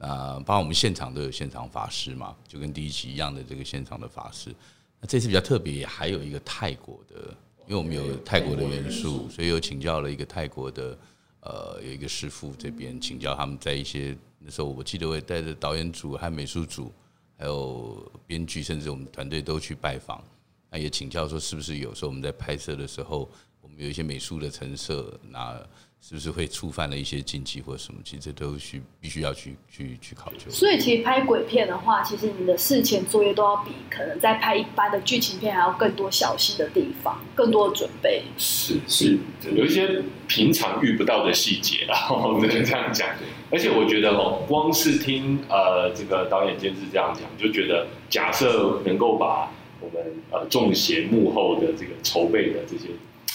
[0.01, 4.53] 啊包括我们现场都有现场法师嘛，就跟第一期一样的这个现场的法师。
[4.99, 7.35] 那这次比较特别，还有一个泰国的，
[7.67, 10.97] 因为我们有泰国的元素，所以有请教了一个泰国的
[11.41, 16.91] 呃有一个师傅这边请教他们在一些那时候，我记得我也带着导演组和美术组，
[17.37, 20.23] 还有编剧，甚至我们团队都去拜访。
[20.69, 23.29] 那也请教说，是不是有时候我们在拍摄的时候，
[23.61, 25.55] 我们有一些美术的成色，那
[26.01, 27.99] 是不是会触犯了一些禁忌或什么？
[28.03, 30.49] 其实这都需必须要去去去考究。
[30.49, 38.23] 所以其实拍鬼片的话，其实你的事前作业都要比可能在拍一般的剧情片还要更多小心的地方，更多的准备。
[38.37, 39.19] 是是，
[39.53, 43.07] 有一些平常遇不到的细节啦， 我只能这样讲。
[43.51, 52.85] 而且我觉得哦，光是听呃这个导演监制这样讲，就觉得假设能够把我们呃中邪幕后的这个筹备的这些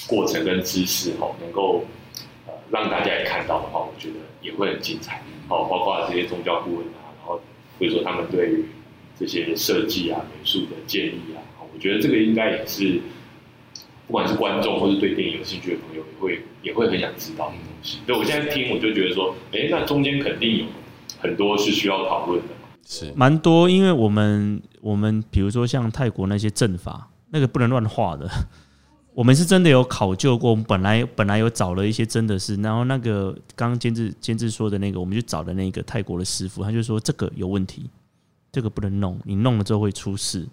[0.07, 1.85] 过程跟知识哦，能够
[2.47, 5.23] 呃让大家也看到的话，我觉得也会很精彩。
[5.49, 7.40] 好，包括这些宗教顾问啊，然后
[7.79, 8.64] 比如说他们对于
[9.19, 13.01] 这些设计啊、美术的建议啊，哦我觉得这个应该也是。
[14.09, 17.99] 不管是观众或是对电影有兴趣的朋友，也会也会很想知道的东西。
[18.07, 20.66] 对我现在听，我就觉得说，哎，那中间肯定有
[21.19, 22.55] 很多是需要讨论的。
[22.87, 28.31] 是蛮多，因为我们我们比如说像泰国那些阵法，那个不能乱画的。
[29.16, 37.88] 我们是真的有考究过，我们本来本来有找了一些真的是，然后那个刚刚监制监制说的那个，我们就找的那个泰国的师傅，他就说这个有问题，
[38.52, 40.46] 这个不能弄，你弄了之后会出事。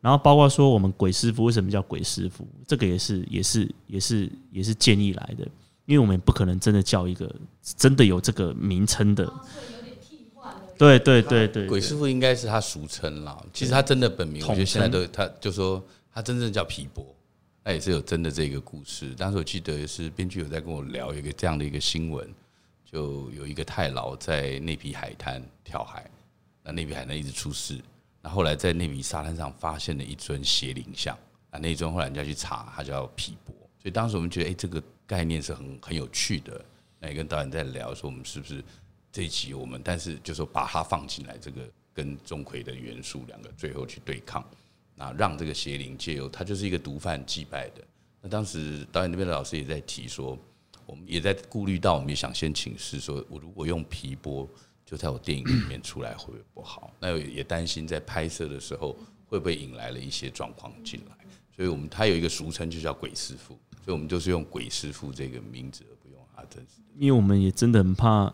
[0.00, 5.46] 然后包括说我们鬼师傅为什么叫鬼师傅，这个也是也是也是也是建议来的，
[5.86, 9.32] 因为我们不可能真的叫一个真的有这个名称的。
[10.76, 15.80] 对对对对，鬼师傅应该是他俗称啦，其实他真的本名，我统觉得现在都他就说
[16.12, 17.06] 他真正叫皮波，
[17.64, 19.14] 那也是有真的这个故事。
[19.14, 22.28] 当时我记得是编剧有在跟我聊一个这样的一个新闻，
[22.84, 26.10] 就有一个太牢在内皮海滩跳海，
[26.62, 27.80] 那内皮海滩一直出事，
[28.20, 31.16] 那后来在那米沙滩上发现了一尊邪灵像，
[31.50, 33.54] 啊，那尊后来人家去查，它叫皮博。
[33.78, 36.64] 所以当时我们觉得，哎，这个概念是很很有趣的。
[37.00, 38.62] 那也跟导演在聊，说我们是不是
[39.10, 44.44] 这一集我们，但是就说把它放进来，这个跟钟馗的元素两个最后去对抗，
[45.02, 47.82] 啊让这个邪灵借由他就是一个毒贩祭拜的。
[48.20, 50.38] 那当时导演那边的老师也在提说，
[50.86, 54.48] 我们也在顾虑到，我们也想先请示说，我如果用皮波
[54.86, 56.92] 就在我电影里面出来会不会不好？
[57.00, 61.16] 那也担心在拍摄的时候会不会引来了一些状况进来，
[61.56, 66.64] 所以我们他有一个俗称就叫鬼师傅，所以我们就是用鬼师傅这个名字，而不用阿珍。
[66.98, 68.32] 因为我们也真的很怕，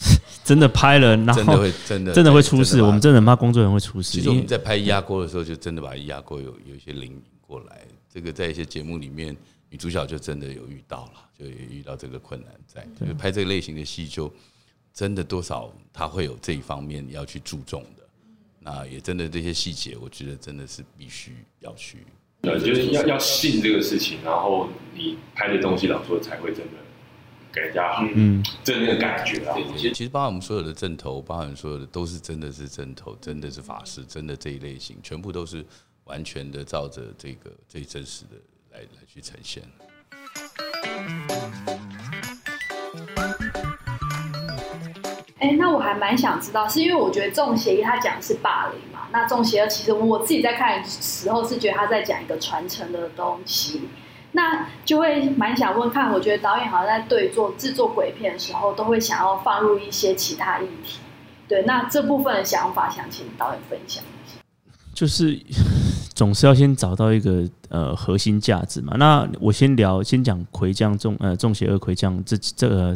[0.42, 4.12] 真的拍了，然后真的会真的真的会出事，我们真的很怕工作人员会出事。
[4.12, 7.82] 其实我们在拍压锅的时候，就真的把压锅有有一些灵引过来。
[8.12, 9.36] 这个在一些节目里面，
[9.68, 12.84] 女主角就真的有遇到了，就也遇到这个困难在。
[13.06, 14.32] 就拍这个类型的戏，就
[14.92, 18.02] 真的多少他会有这一方面要去注重的。
[18.58, 21.98] 那也真的这些细节，我觉得真的是必须要去。
[22.42, 26.72] 呃，就是要要信这个事情，然后你拍的东西，老说才会真的
[27.52, 29.56] 给人家嗯，就那个感觉啊。
[29.76, 35.64] 其实包含我们所有的正头，包含所有的都是真的是正头，真的是法师，真的这一类型，全部都是。
[36.04, 38.30] 完全的照着这个最真实的
[38.72, 39.62] 来来去呈现。
[45.38, 49.06] 哎，那我还蛮想知道，是因为我觉得《中邪一》他讲的是霸凌嘛？
[49.12, 53.82] 那《中邪二》其实我自己在看的时候是觉得他在讲一个传承的东西，
[54.32, 60.98] 那就会蛮想问看，我觉得导演好像在对做制作鬼片的时候，都会想要放入一些其他议题。
[61.48, 64.40] 对，那这部分的想法想请导演分享一下。
[64.94, 65.38] 就是。
[66.12, 68.94] 总是要先找到一个呃核心价值嘛。
[68.98, 72.94] 那我先聊，先讲魁将重呃重邪恶魁将这这个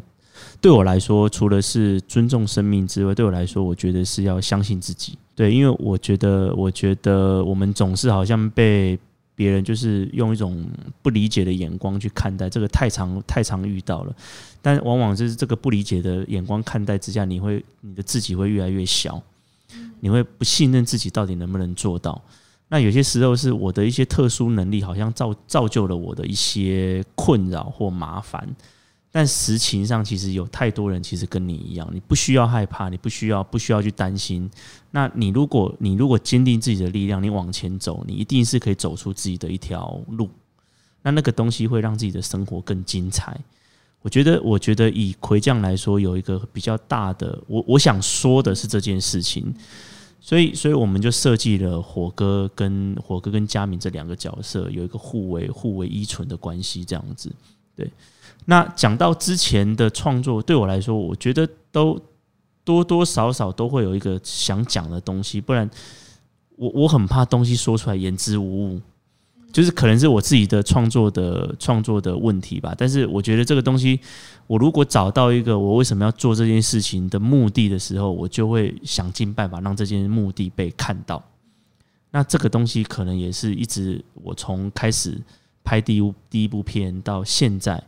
[0.60, 5.16] 对我来说，除了是尊重生命之外，对我来说，我觉得是要相信自己。
[5.34, 8.98] 对，因为我觉得，我觉得我们总是好像被
[9.34, 10.64] 别人就是用一种
[11.02, 14.14] 不理解的眼光去看待，这个太常太常遇到了。
[14.62, 19.20] 但往往是这个不理解的眼光看待之下，你会你的自己会越来越小，
[20.00, 22.20] 你会不信任自己到底能不能做到。
[22.68, 28.48] 那有些时候是我的一些特殊能力，好像造造就了我的一些困扰或麻烦，
[29.16, 34.50] 但实情上其实有太多人其实跟你一样，你不需要害怕，你不需要不需要去担心。
[34.90, 40.28] 那你如果你如果坚定自己的力量，你往前走，你一定是可以走出自己的一条路。
[41.02, 43.38] 那那个东西会让自己的生活更精彩。
[44.02, 49.54] 我觉得，我觉得以魁将来说，有一个比较大的，我我想说的是这件事情。
[50.20, 57.30] 所以，所以我们就设计了火哥跟火哥跟佳明这两个角色有一个互为互为依存的关系，这样子。
[57.76, 57.88] 对，
[58.46, 62.00] 那讲到之前的创作，对我来说，我觉得都
[62.64, 65.68] 多多少少都会有一个想讲的东西，不然
[66.56, 68.80] 我我很怕东西说出来言之无物。
[69.52, 74.00] 就是可能是我自己的创作的创作的问题吧，但是我觉得这个东西，
[74.48, 81.22] 我如果找到一个我为什么要做这件事情的目的的时候，我就会想尽办法让这件目的被看到。
[82.10, 85.16] 那这个东西可能也是一直我从开始
[85.62, 87.80] 拍第一第一部片到现在。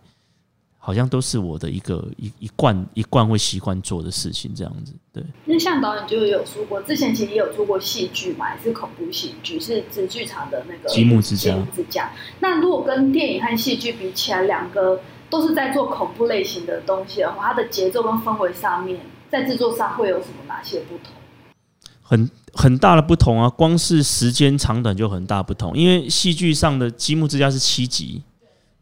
[0.86, 4.92] 好像都是我的一个一一贯一贯会习惯做的事情，这样子。
[5.12, 11.56] 对，那像导演就有说过，之前其实也有做过戏剧嘛，也是恐怖戏剧，是纸剧场的那个积木之家。
[11.74, 12.12] 之家。
[12.38, 21.12] 那如果跟电影和戏剧比起来，两个都是在做恐怖类型的东西的话，它的节奏跟氛围上面，在制作上会有什么哪些不同？
[22.00, 25.76] 很很大的不同啊，光是时间长短就很大不同。
[25.76, 28.22] 因为戏剧上的积木之家是七集，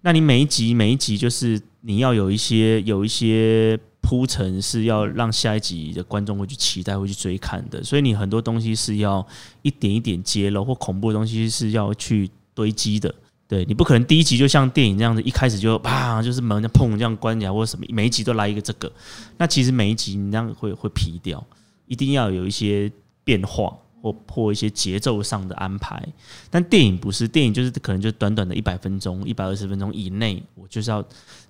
[0.04, 1.60] 那你每一集每一集就是。
[1.86, 7.84] 你要有一些有一些铺陈，是要让下一集的观众会去期待、会去追看的。
[7.84, 9.26] 所以你很多东西是要
[9.60, 13.14] 一点一点揭露，或恐怖的东西是要去堆积的。
[13.46, 18.90] 对你不可能第一集就像电影这样子，一开始就啪就是门就砰这样关起来，或者什么每一集都来一个这个。
[19.36, 21.46] 那其实每一集你这样会会皮掉，
[21.86, 22.90] 一定要有一些
[23.24, 23.76] 变化。
[24.04, 26.06] 或破一些节奏上的安排，
[26.50, 31.02] 但电影不是电影，就是可能就短短的一百分钟、一百二十分钟以内，我就是要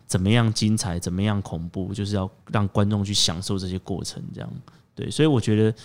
[0.07, 4.49] 怎么样精彩，怎么样恐怖，就是要让观众去享受这些过程，这样
[4.95, 5.11] 对。
[5.11, 5.77] 所以我觉得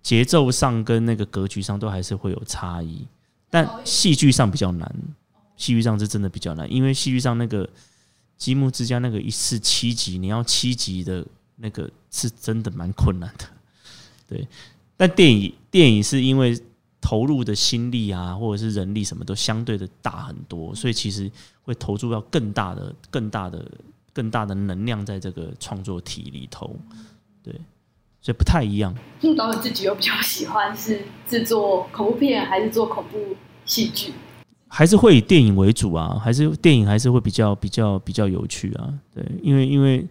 [0.00, 3.04] 节奏上跟那个格局上都还是会有差异，
[3.50, 4.94] 但戏剧上比较难，
[5.56, 7.68] 戏剧上是真的比较难，因为戏剧上那个
[8.36, 13.44] 积木之家那个一次七集，你要七集的那个是真的蛮困难的，
[14.28, 14.46] 对。
[15.02, 16.56] 但电影电影是因为
[17.00, 21.28] 投入的心力啊，或者是人力什么都相对的大很多，所以其实
[21.62, 23.68] 会投入到更大的、更大的、
[24.12, 26.76] 更大的能量在这个创作体里头。
[27.42, 27.52] 对，
[28.20, 28.94] 所以不太一样。
[29.22, 33.18] 那导演自己又比较喜欢是制作恐怖片还是做恐怖
[33.64, 34.12] 戏剧？
[34.68, 38.94] 还是会以电影为主啊，还是电影还是会比较比较比较有趣啊。
[39.12, 40.06] 对，因为因为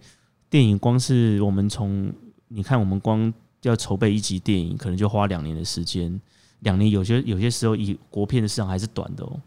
[0.49, 2.11] 电影光是我们从
[2.49, 3.33] 你看，我们光
[3.69, 6.19] 要筹备一集电影，可能就花两年的时间。
[6.59, 9.39] 两年有些有些时候以国片的市场还是短的哦。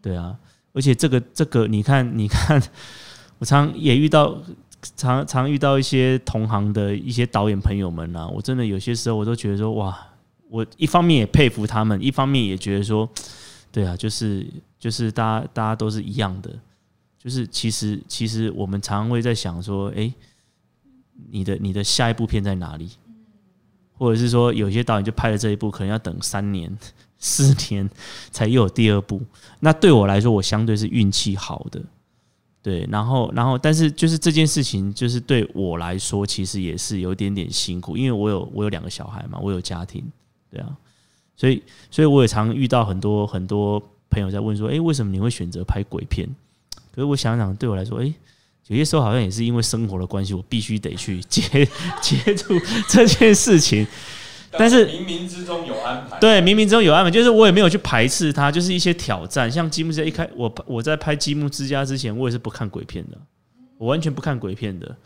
[0.00, 0.36] 对啊，
[0.72, 2.62] 而且这个这个，你看你看，
[3.38, 4.36] 我常也遇到
[4.96, 9.96] 常常遇到一些同行的一些导演朋友们啊，我真的有些时候我都觉得说哇，
[10.48, 13.08] 我一方面也佩服他们，一方面也觉得说。
[13.74, 14.46] 对啊，就是
[14.78, 16.54] 就是大家大家都是一样的，
[17.18, 20.12] 就是其实其实我们常常会在想说，哎，
[21.30, 22.90] 你的你的下一部片在哪里？
[24.02, 26.76] 或者是说，有些导演就拍了这一部，可能要等三年、
[27.20, 27.88] 四年
[28.32, 29.22] 才又有第二部。
[29.60, 31.80] 那对我来说，我相对是运气好的，
[32.60, 32.84] 对。
[32.90, 40.04] 然后然后，但是就是这件事情，就是对我来说，其实也是有点点辛苦，因为我有我有两个小孩嘛，我有家庭，
[40.50, 40.76] 对啊。
[41.36, 43.80] 所以，所以我也常遇到很多很多
[44.10, 46.28] 朋友在问说：“哎，为什么你会选择拍鬼片？”
[46.92, 48.12] 可是我想想，对我来说，哎，
[48.72, 51.42] 有些时候好像也是因为生活的关系，我必须得去接
[52.00, 52.58] 接触
[52.88, 53.86] 这件事情。
[54.50, 59.50] 但是冥冥之中有安排，对，冥冥之中有安排，就是我也没有去排斥它，就是一些挑战。
[59.50, 63.18] 像《积木之家》一开，我我在拍《积木之家》之前，我也是不看鬼片的，
[63.78, 64.96] 我完全不看鬼片的。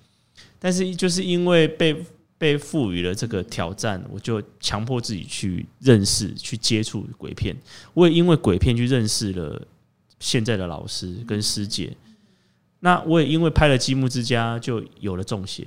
[0.58, 1.96] 但是就是因为被。
[2.38, 7.56] 被赋予了这个挑战，我就强迫自己去认识、去接触鬼片。
[7.94, 9.66] 我也因为鬼片去认识了
[10.20, 11.96] 现在的老师跟师姐。
[12.80, 15.66] 那我也因为拍了《积木之家》，就有了中邪。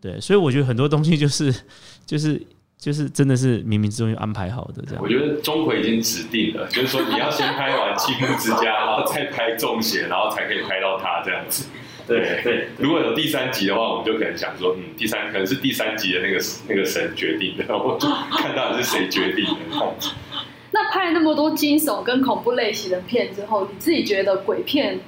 [0.00, 1.54] 对，所以我觉得很多东西就是、
[2.04, 2.40] 就是、
[2.76, 5.02] 就是真的是冥冥之中就安排好的这样。
[5.02, 11.66] 我觉得钟馗已经指定了，就是说你要先拍完《积木之家》，然后再拍中邪，然后才可以拍到他这样子。
[12.04, 17.96] 对对，如果有第三集的话，我们就可能想说，嗯，第三可能是第三集的那个那个神决定的，我
[18.32, 19.94] 看到底是谁决定的。
[20.74, 24.98] 那拍了那么多惊悚跟恐怖类型的片之后，你自己觉得鬼片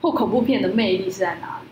[0.00, 1.68] 或恐怖片的魅力是在哪里？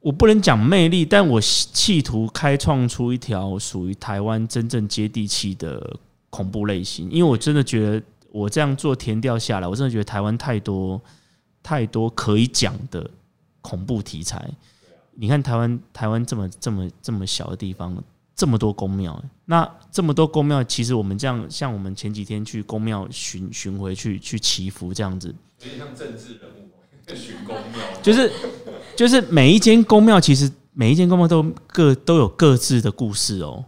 [0.00, 5.96] 我不能讲魅力，但我企图开创出一条属于台湾真正接地气的
[6.30, 11.00] 恐怖类型，因为我真的觉得我这样做填掉下来，我真的觉得台湾太多
[11.62, 13.10] 太多可以讲的。
[13.60, 14.48] 恐怖题材，
[15.14, 18.02] 你看台湾台湾这么这么这么小的地方，
[18.34, 26.70] 这么多宫庙，那这么多宫庙，其实我们这样像我们前几天去宫庙巡巡回去去祈福这样子，有点像政治人物
[27.14, 28.32] 巡公庙，就是
[28.96, 33.64] 就是每一间宫庙，其实每一间宫庙都各都有各自的故事哦。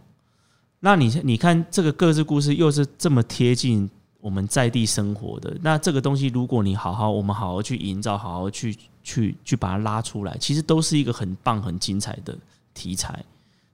[0.79, 3.89] 那你你看这个各自故事又是这么贴近。
[4.21, 12.37] 我们在地生活的那这个东西，如果你好好，我们好好去营造，好好去去去把它拉出来，其实都是一个很棒、很精彩的
[12.71, 13.25] 题材。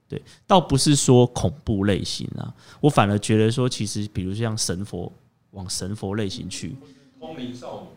[0.08, 2.50] 对，倒不是说恐怖类型啊，
[2.80, 5.12] 我反而觉得说，其实比如像神佛，
[5.50, 6.74] 往神佛类型去，
[7.20, 7.88] 通灵少女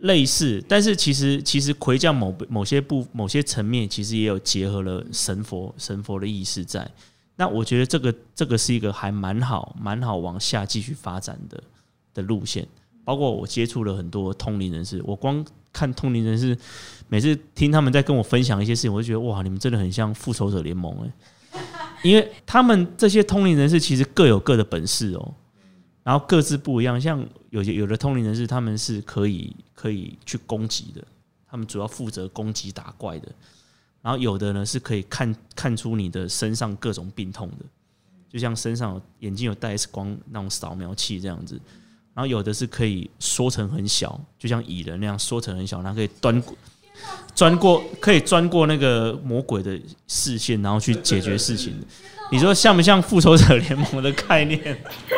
[0.00, 6.88] 类似，但是其实其实魁将某某些部某些层面，其实也有结合了神佛神佛的意识在。
[7.36, 11.62] 那我觉得这个这个是一个还蛮好蛮好往下继续发展的
[12.14, 12.66] 的路线，
[13.04, 16.56] 包括我接触了很多通灵人士，我光看通灵人士，
[17.08, 20.92] 每次听他们在跟我分享一些事情，我就觉得哇，你们真的很像复仇者联盟
[21.52, 21.60] 哎，
[22.02, 25.34] 因为他们这些通灵人士其实各有各的本事哦，
[26.08, 31.04] 然后各自不一样，像有些有的通灵人士他们是可以可以去攻击的，
[31.46, 33.28] 他们主要负责攻击打怪的。
[34.00, 37.66] 然后有的呢是可以看看出你的身上各种病痛的，
[38.26, 41.60] 就像身上眼睛有带 X 光那种扫描器这样子。
[42.14, 46.42] 然后有的是可以缩成很小，就像蚁人那样缩成很小，然后可以端
[47.34, 51.74] 钻过可以钻过那个魔鬼的视线，然后去解决事情。
[52.30, 54.60] 你说像不像复仇者联盟的概念？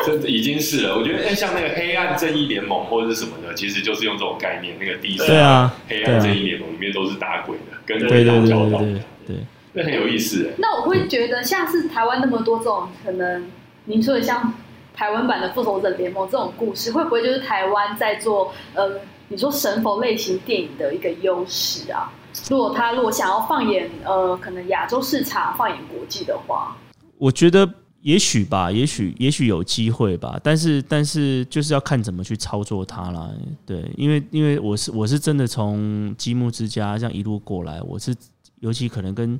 [0.05, 0.97] 这已经是了。
[0.97, 4.77] 我觉得像那个黑暗正义联盟或者是什么的，其实就是用这种概念。
[4.79, 8.79] 那个第三啊，黑暗正义联盟里面都是打鬼的，跟鬼打交道，
[9.27, 9.35] 对，
[9.73, 10.53] 那很有意思。
[10.57, 13.45] 那我会觉得，像是台湾那么多这种可能，
[13.85, 14.53] 您说的像
[14.95, 19.01] 台湾版的复仇者联盟这种故事，会不会就是台湾在做呃，
[19.31, 22.11] 你说神佛类型电影的一个优势啊？
[22.49, 26.75] 如果他如果想要放眼呃，可能亚洲市场，放眼国际的话。
[27.17, 33.29] 我觉得也许吧，也许也许有机会吧，但是但是就是要看怎么去操作它啦。
[33.65, 38.13] 对，因为因为我是我是真的从积木之家这样一路过来，我是
[38.59, 39.39] 尤其可能跟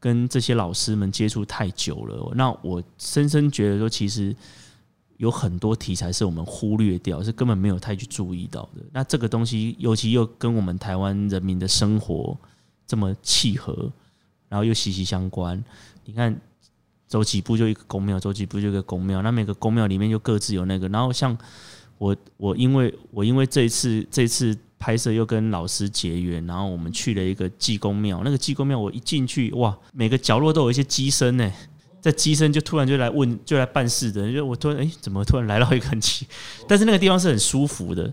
[0.00, 4.34] 跟这些老师们接触太久了，那我深深觉得说，其实
[5.18, 8.82] 有很多题材是我们忽略掉，是根本没有太去注意到的。
[8.92, 12.36] 那这个东西，尤其又跟我们台湾人民的生活
[12.86, 13.92] 这么契合，
[14.48, 15.62] 然后又息息相关，
[16.04, 16.36] 你看。
[17.10, 20.86] 走几步就一个宫庙，走几步就一个宫庙，那每个宫庙里面就各自有那个。
[20.88, 21.34] 然后像
[21.96, 31.50] 我我因为我因为这一次这一次拍摄又跟老师结缘，然后我们去了一个济公庙，那个济公庙我一进去哇，每个角落都有一些机身呢。
[32.00, 36.26] 在机身就突然就来问，就来办事的，就我突然哎，怎么突然来到一个很奇，
[36.68, 38.12] 但是那个地方是很舒服的，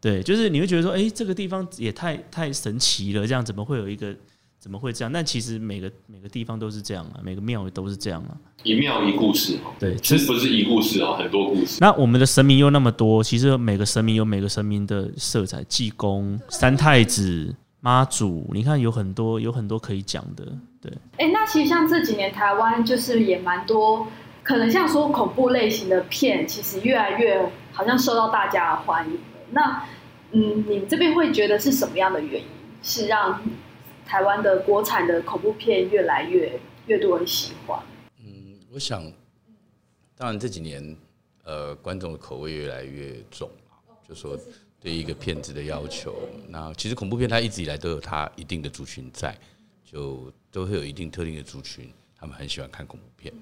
[0.00, 4.14] 对，就是你会觉得说，哎，这个地方也太太神奇了，这样怎么会有一个，
[4.58, 5.12] 怎么会这样？
[5.12, 11.78] 但其实每个每个地方都是这样啊，每个庙都是这样啊，一庙一故事，对，其实不是一故事哦，很多故事。
[11.80, 17.54] 那我们的神明又那么多，其实每个神明有每个神明的色彩，济公、三太子。
[17.84, 20.46] 妈祖，你看有很多有很多可以讲的，
[20.80, 20.92] 对。
[21.18, 24.06] 哎，那其实像这几年台湾就是也蛮多，
[24.44, 29.18] 可能像说恐怖类型的片，其实越来越好像受到大家的欢迎
[29.50, 29.84] 那
[30.30, 32.48] 嗯，你们这边会觉得是什么样的原因，
[32.84, 33.42] 是让
[34.06, 37.82] 台湾的国产的恐怖片越来越越多人喜欢？
[38.20, 39.02] 嗯，我想，
[40.16, 40.96] 当然这几年
[41.42, 43.50] 呃，观众的口味越来越重
[44.08, 44.38] 就说。
[44.82, 49.38] 对一个片子的要求，那其实恐怖片它一直以来都有它一定的族群在，
[49.84, 53.32] 就都会有一定特定的族群，他们很喜欢看恐怖片。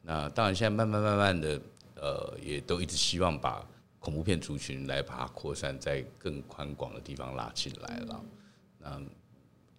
[0.00, 1.60] 那当然现在慢慢慢慢的，
[1.96, 3.66] 呃，也都一直希望把
[3.98, 8.24] 恐怖片族群来把它扩散在更宽广的地方拉进来了。
[8.78, 9.02] 那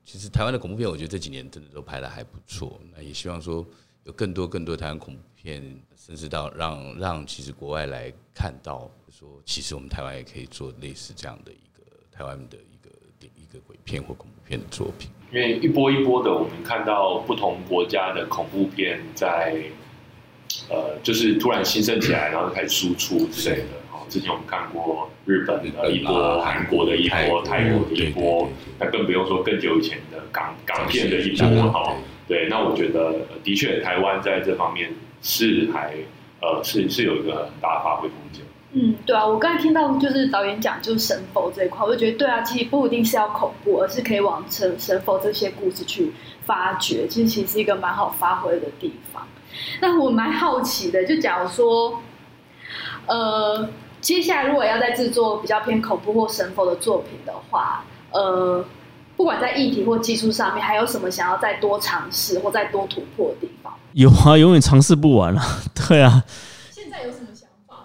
[0.04, 2.82] 其实台湾的恐怖片，我觉得这几年真的都拍的还不错。
[2.94, 3.66] 那也希望说
[4.06, 5.62] 有更多更多台湾恐怖片，
[5.95, 8.89] 甚至到让让其实国外来看到。
[9.12, 12.89] 说，其实我们台湾也可以做类似这样的一个台湾的一个
[13.36, 15.12] 一个鬼片或恐怖片的作品。
[15.32, 19.62] 因为一波一波的，我们看到不同国家的恐怖片在，
[20.70, 23.66] 呃，就是突然兴盛起来，然后开始输出之类的。
[23.91, 28.49] 哦，之前我们看过日本的一波、韩国的一波、泰国的一波，
[28.80, 31.70] 那更不用说更久以前的港港片的一波。
[31.72, 31.95] 哈，
[32.32, 33.14] 对，那我觉得
[33.44, 34.90] 的确台湾在这方面
[35.22, 35.94] 是还
[36.42, 38.42] 呃是是有一个很大发挥空间。
[38.72, 46.14] 嗯，对啊，我刚才听到就是导演讲就是神佛这一块，我就觉得对啊，其实不一定是要恐怖，而是可以往神神佛这些故事去
[46.46, 49.28] 发掘，其实其实是一个蛮好发挥的地方。
[49.82, 52.02] 那我蛮好奇的，就假如说，
[53.08, 53.68] 呃，
[54.00, 58.64] 接下来如果要再制作比较偏恐怖或神佛的作品的话，呃，
[59.22, 63.72] 不管在议题或技术上面，还有什么想要再多尝试或再多突破的地方？
[63.94, 66.24] 有啊，永远尝试不完啊， 对啊。
[66.72, 67.76] 现在有什么想法？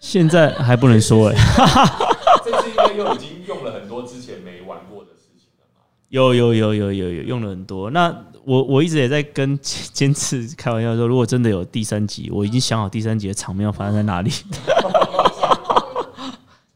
[0.00, 1.36] 现在还不能说哎，
[2.44, 5.82] 这次因为又已经用了很多之前没玩过的事情了嘛？
[6.08, 7.88] 有有有有有有用了很多。
[7.92, 8.12] 那
[8.44, 14.32] 我我一直也在跟监制开玩笑说，如果真的有第三集，我已经想好第三集的场面要发生在哪里。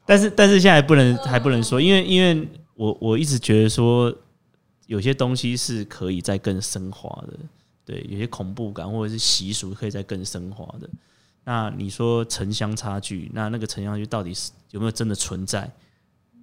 [0.07, 2.49] 但是但是现在还不能还不能说，因为因为
[2.81, 4.11] 我我一直觉得说，
[4.87, 7.39] 有些东西是可以再更升华的，
[7.85, 10.89] 对，有些恐怖感或者是习俗可以再更升华的。
[11.45, 15.71] 那你说城乡差距，那那个城乡差距到底是有没有真的存在？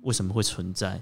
[0.03, 1.01] 为什么会存在？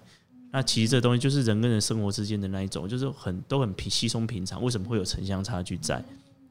[0.54, 4.64] 那其实这东西就是人跟人生活之间的那一种，就是很都很平稀松平常。
[4.64, 6.02] 为什么会有城乡差距在？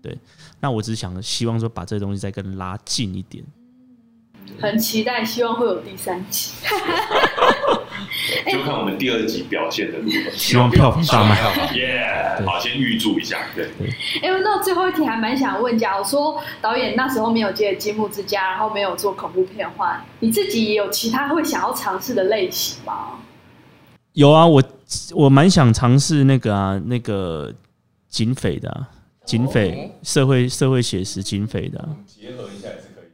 [0.02, 0.14] 对，
[0.60, 3.42] 那我只是想希望说把这东西再更拉近一点。
[4.60, 6.50] 很期待，希望会有第三集。
[8.50, 10.30] 就看我们第二集表现的如何。
[10.30, 11.36] 希望票房大卖。
[11.74, 12.06] 耶，
[12.46, 13.38] 好，先预祝一下。
[13.54, 13.66] 对。
[14.22, 23.18] 哎，那最后一题还蛮想问，假如说导演那时候没有接《积木之家》，然后没有做恐怖片的话，你自己也有其他会想要尝试的类型吗？
[24.12, 24.62] 有啊，我
[25.12, 27.52] 我蛮想尝试那个啊，那个
[28.08, 28.86] 警匪的，
[29.24, 31.88] 警匪社会社会写实警匪的。
[32.06, 32.68] 结合一下。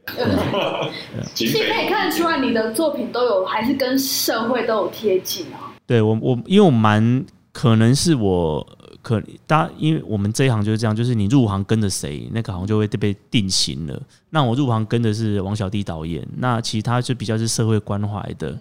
[1.33, 5.71] 其实可以看得出来，你的作品都有还是跟社会都有贴近啊。
[5.85, 8.65] 对我，我因为我蛮可能是我
[9.01, 14.01] 可大，因为我们这一行就是这样，就是你入行跟着谁，那个好像就会被定型了。
[14.31, 18.57] 那我入行跟的是王小弟导演，那其他就比较是社会关怀的。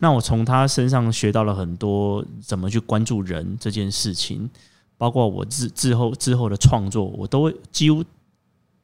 [0.00, 4.48] 那我从他身上学到了很多怎么去关注人这件事情，
[4.98, 8.02] 包括我之之后之后的创作，我都会几乎。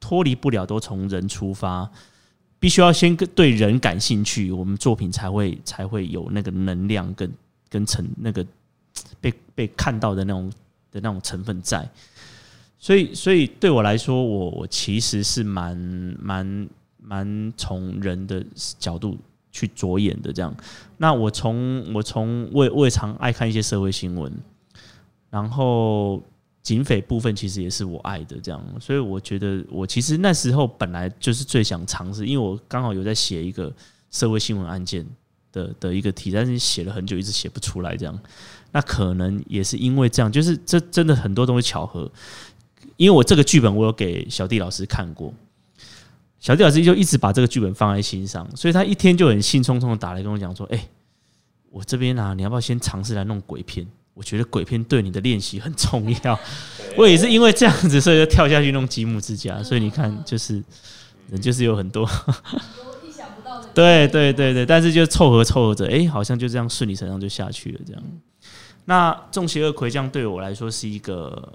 [0.06, 1.90] 脱离不了，都从人出发，
[2.60, 7.28] 必须要先对人感兴趣，我们作品才会才会有那个能量跟
[7.68, 8.46] 跟成那个
[9.20, 10.48] 被被看到的那种
[10.92, 11.88] 的那种成分在。
[12.78, 15.76] 所以，所以对我来说，我我其实是蛮
[16.20, 16.68] 蛮
[17.02, 18.46] 蛮从人的
[18.78, 19.18] 角度
[19.50, 20.32] 去着眼的。
[20.32, 20.54] 这样，
[20.98, 24.32] 那我从我从我我也常爱看一些社会新闻，
[25.30, 26.22] 然后。
[26.66, 33.72] 警匪部分其实也是我爱的，这样，所以我觉得我其实那时候本来就是最想尝试，因为我刚好有在写一个
[34.10, 35.06] 社会新闻案件
[35.52, 38.18] 的的一个题，但是写了很久，一直写不出来，这样，
[38.72, 42.10] 那可能也是因为这样，就是这真的很多东西巧合，
[42.96, 45.32] 因为我这个剧本我有给小弟老师看过，
[46.40, 50.88] 小弟老师就一直把这个剧本放在心上，所以他一天就很兴冲冲的打来跟我讲说：“哎、
[51.70, 53.86] 我这边啊，你要不要先尝试来弄鬼片？
[54.16, 56.40] 我觉得鬼片对你的练习很重要。
[56.96, 59.60] ”我也是因为这样子，所以就跳下去弄积木之家。
[59.62, 60.54] 所以你看，就是
[61.28, 63.68] 人就是有很多，有意想不到的。
[63.76, 67.80] 对对对对，但是就凑合凑合着，哎、好像就这样顺理成章就下去了。
[67.86, 68.02] 这样，
[68.86, 71.52] 那《众邪恶魁将》对我来说是一个，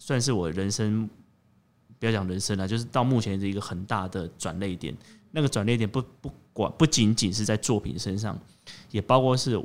[0.00, 1.08] 算是我人生，
[2.00, 4.92] 不要讲人生了，就是到目前是一个很大的转捩点。
[5.30, 8.36] 那个转捩点不不管不仅仅是在作品身上，
[8.90, 9.62] 也包括是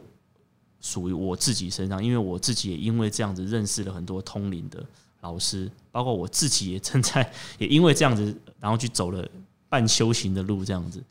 [0.81, 4.83] 属于我自己身上，因为我自己也因为这样子认识了很多通灵的
[5.21, 9.25] 老师，包括我自己也正在也因为这样子，然后去走了
[9.69, 11.01] 半修行的路，这样子。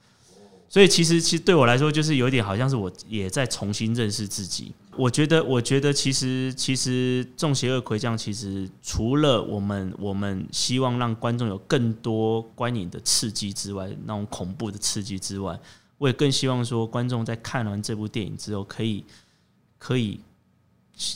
[0.68, 4.72] 所以其实其实对我来说，就是有一点好像是我也在重新认识自己。
[4.96, 15.58] 我觉得，我觉得其实其实《众邪恶魁将》其实除了我们我们希望让观众有更多观影的刺激之外，那种恐怖的刺激之外，
[15.98, 19.04] 我也更希望说观众在看完这部电影之后，可以
[19.80, 20.20] 可以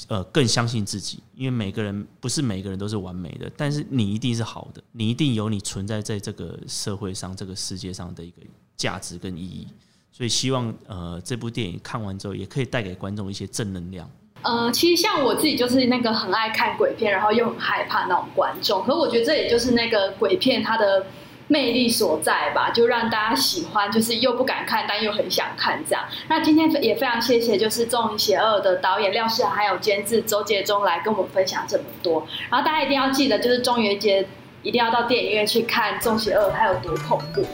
[0.09, 8.43] 呃更相信自己，因为每个人不是每个人都是完美的，但是你一定是好的，你一定有你存在在这个社会上、这个世界上的一个
[8.77, 9.69] 价值跟意义。
[10.11, 14.11] 所以希望呃这部电影看完之后，也可以带给观众一些正能量。
[14.43, 18.83] 呃，其实像我自己就是那个很爱看鬼片，然后又很害怕那种观众。
[18.85, 21.07] 可我觉得这也就是那个鬼片它的
[21.55, 26.02] 魅力所在吧，就让大家喜欢，就是又不敢看，但又很想看这样。
[26.26, 32.26] 那今天也非常谢谢，就是《众邪恶》的导演廖世涵还有监制周杰忠来跟我们分享这么多。
[32.50, 34.26] 然后大家一定要记得，就是中元节
[34.64, 37.46] 一定要到电影院去看《众邪恶》，它有多恐怖。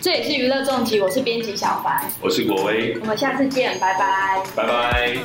[0.00, 4.42] 这也是娱乐重疾，我是编辑小凡，我是国威，我们下次见，拜拜。
[4.54, 5.16] 拜拜。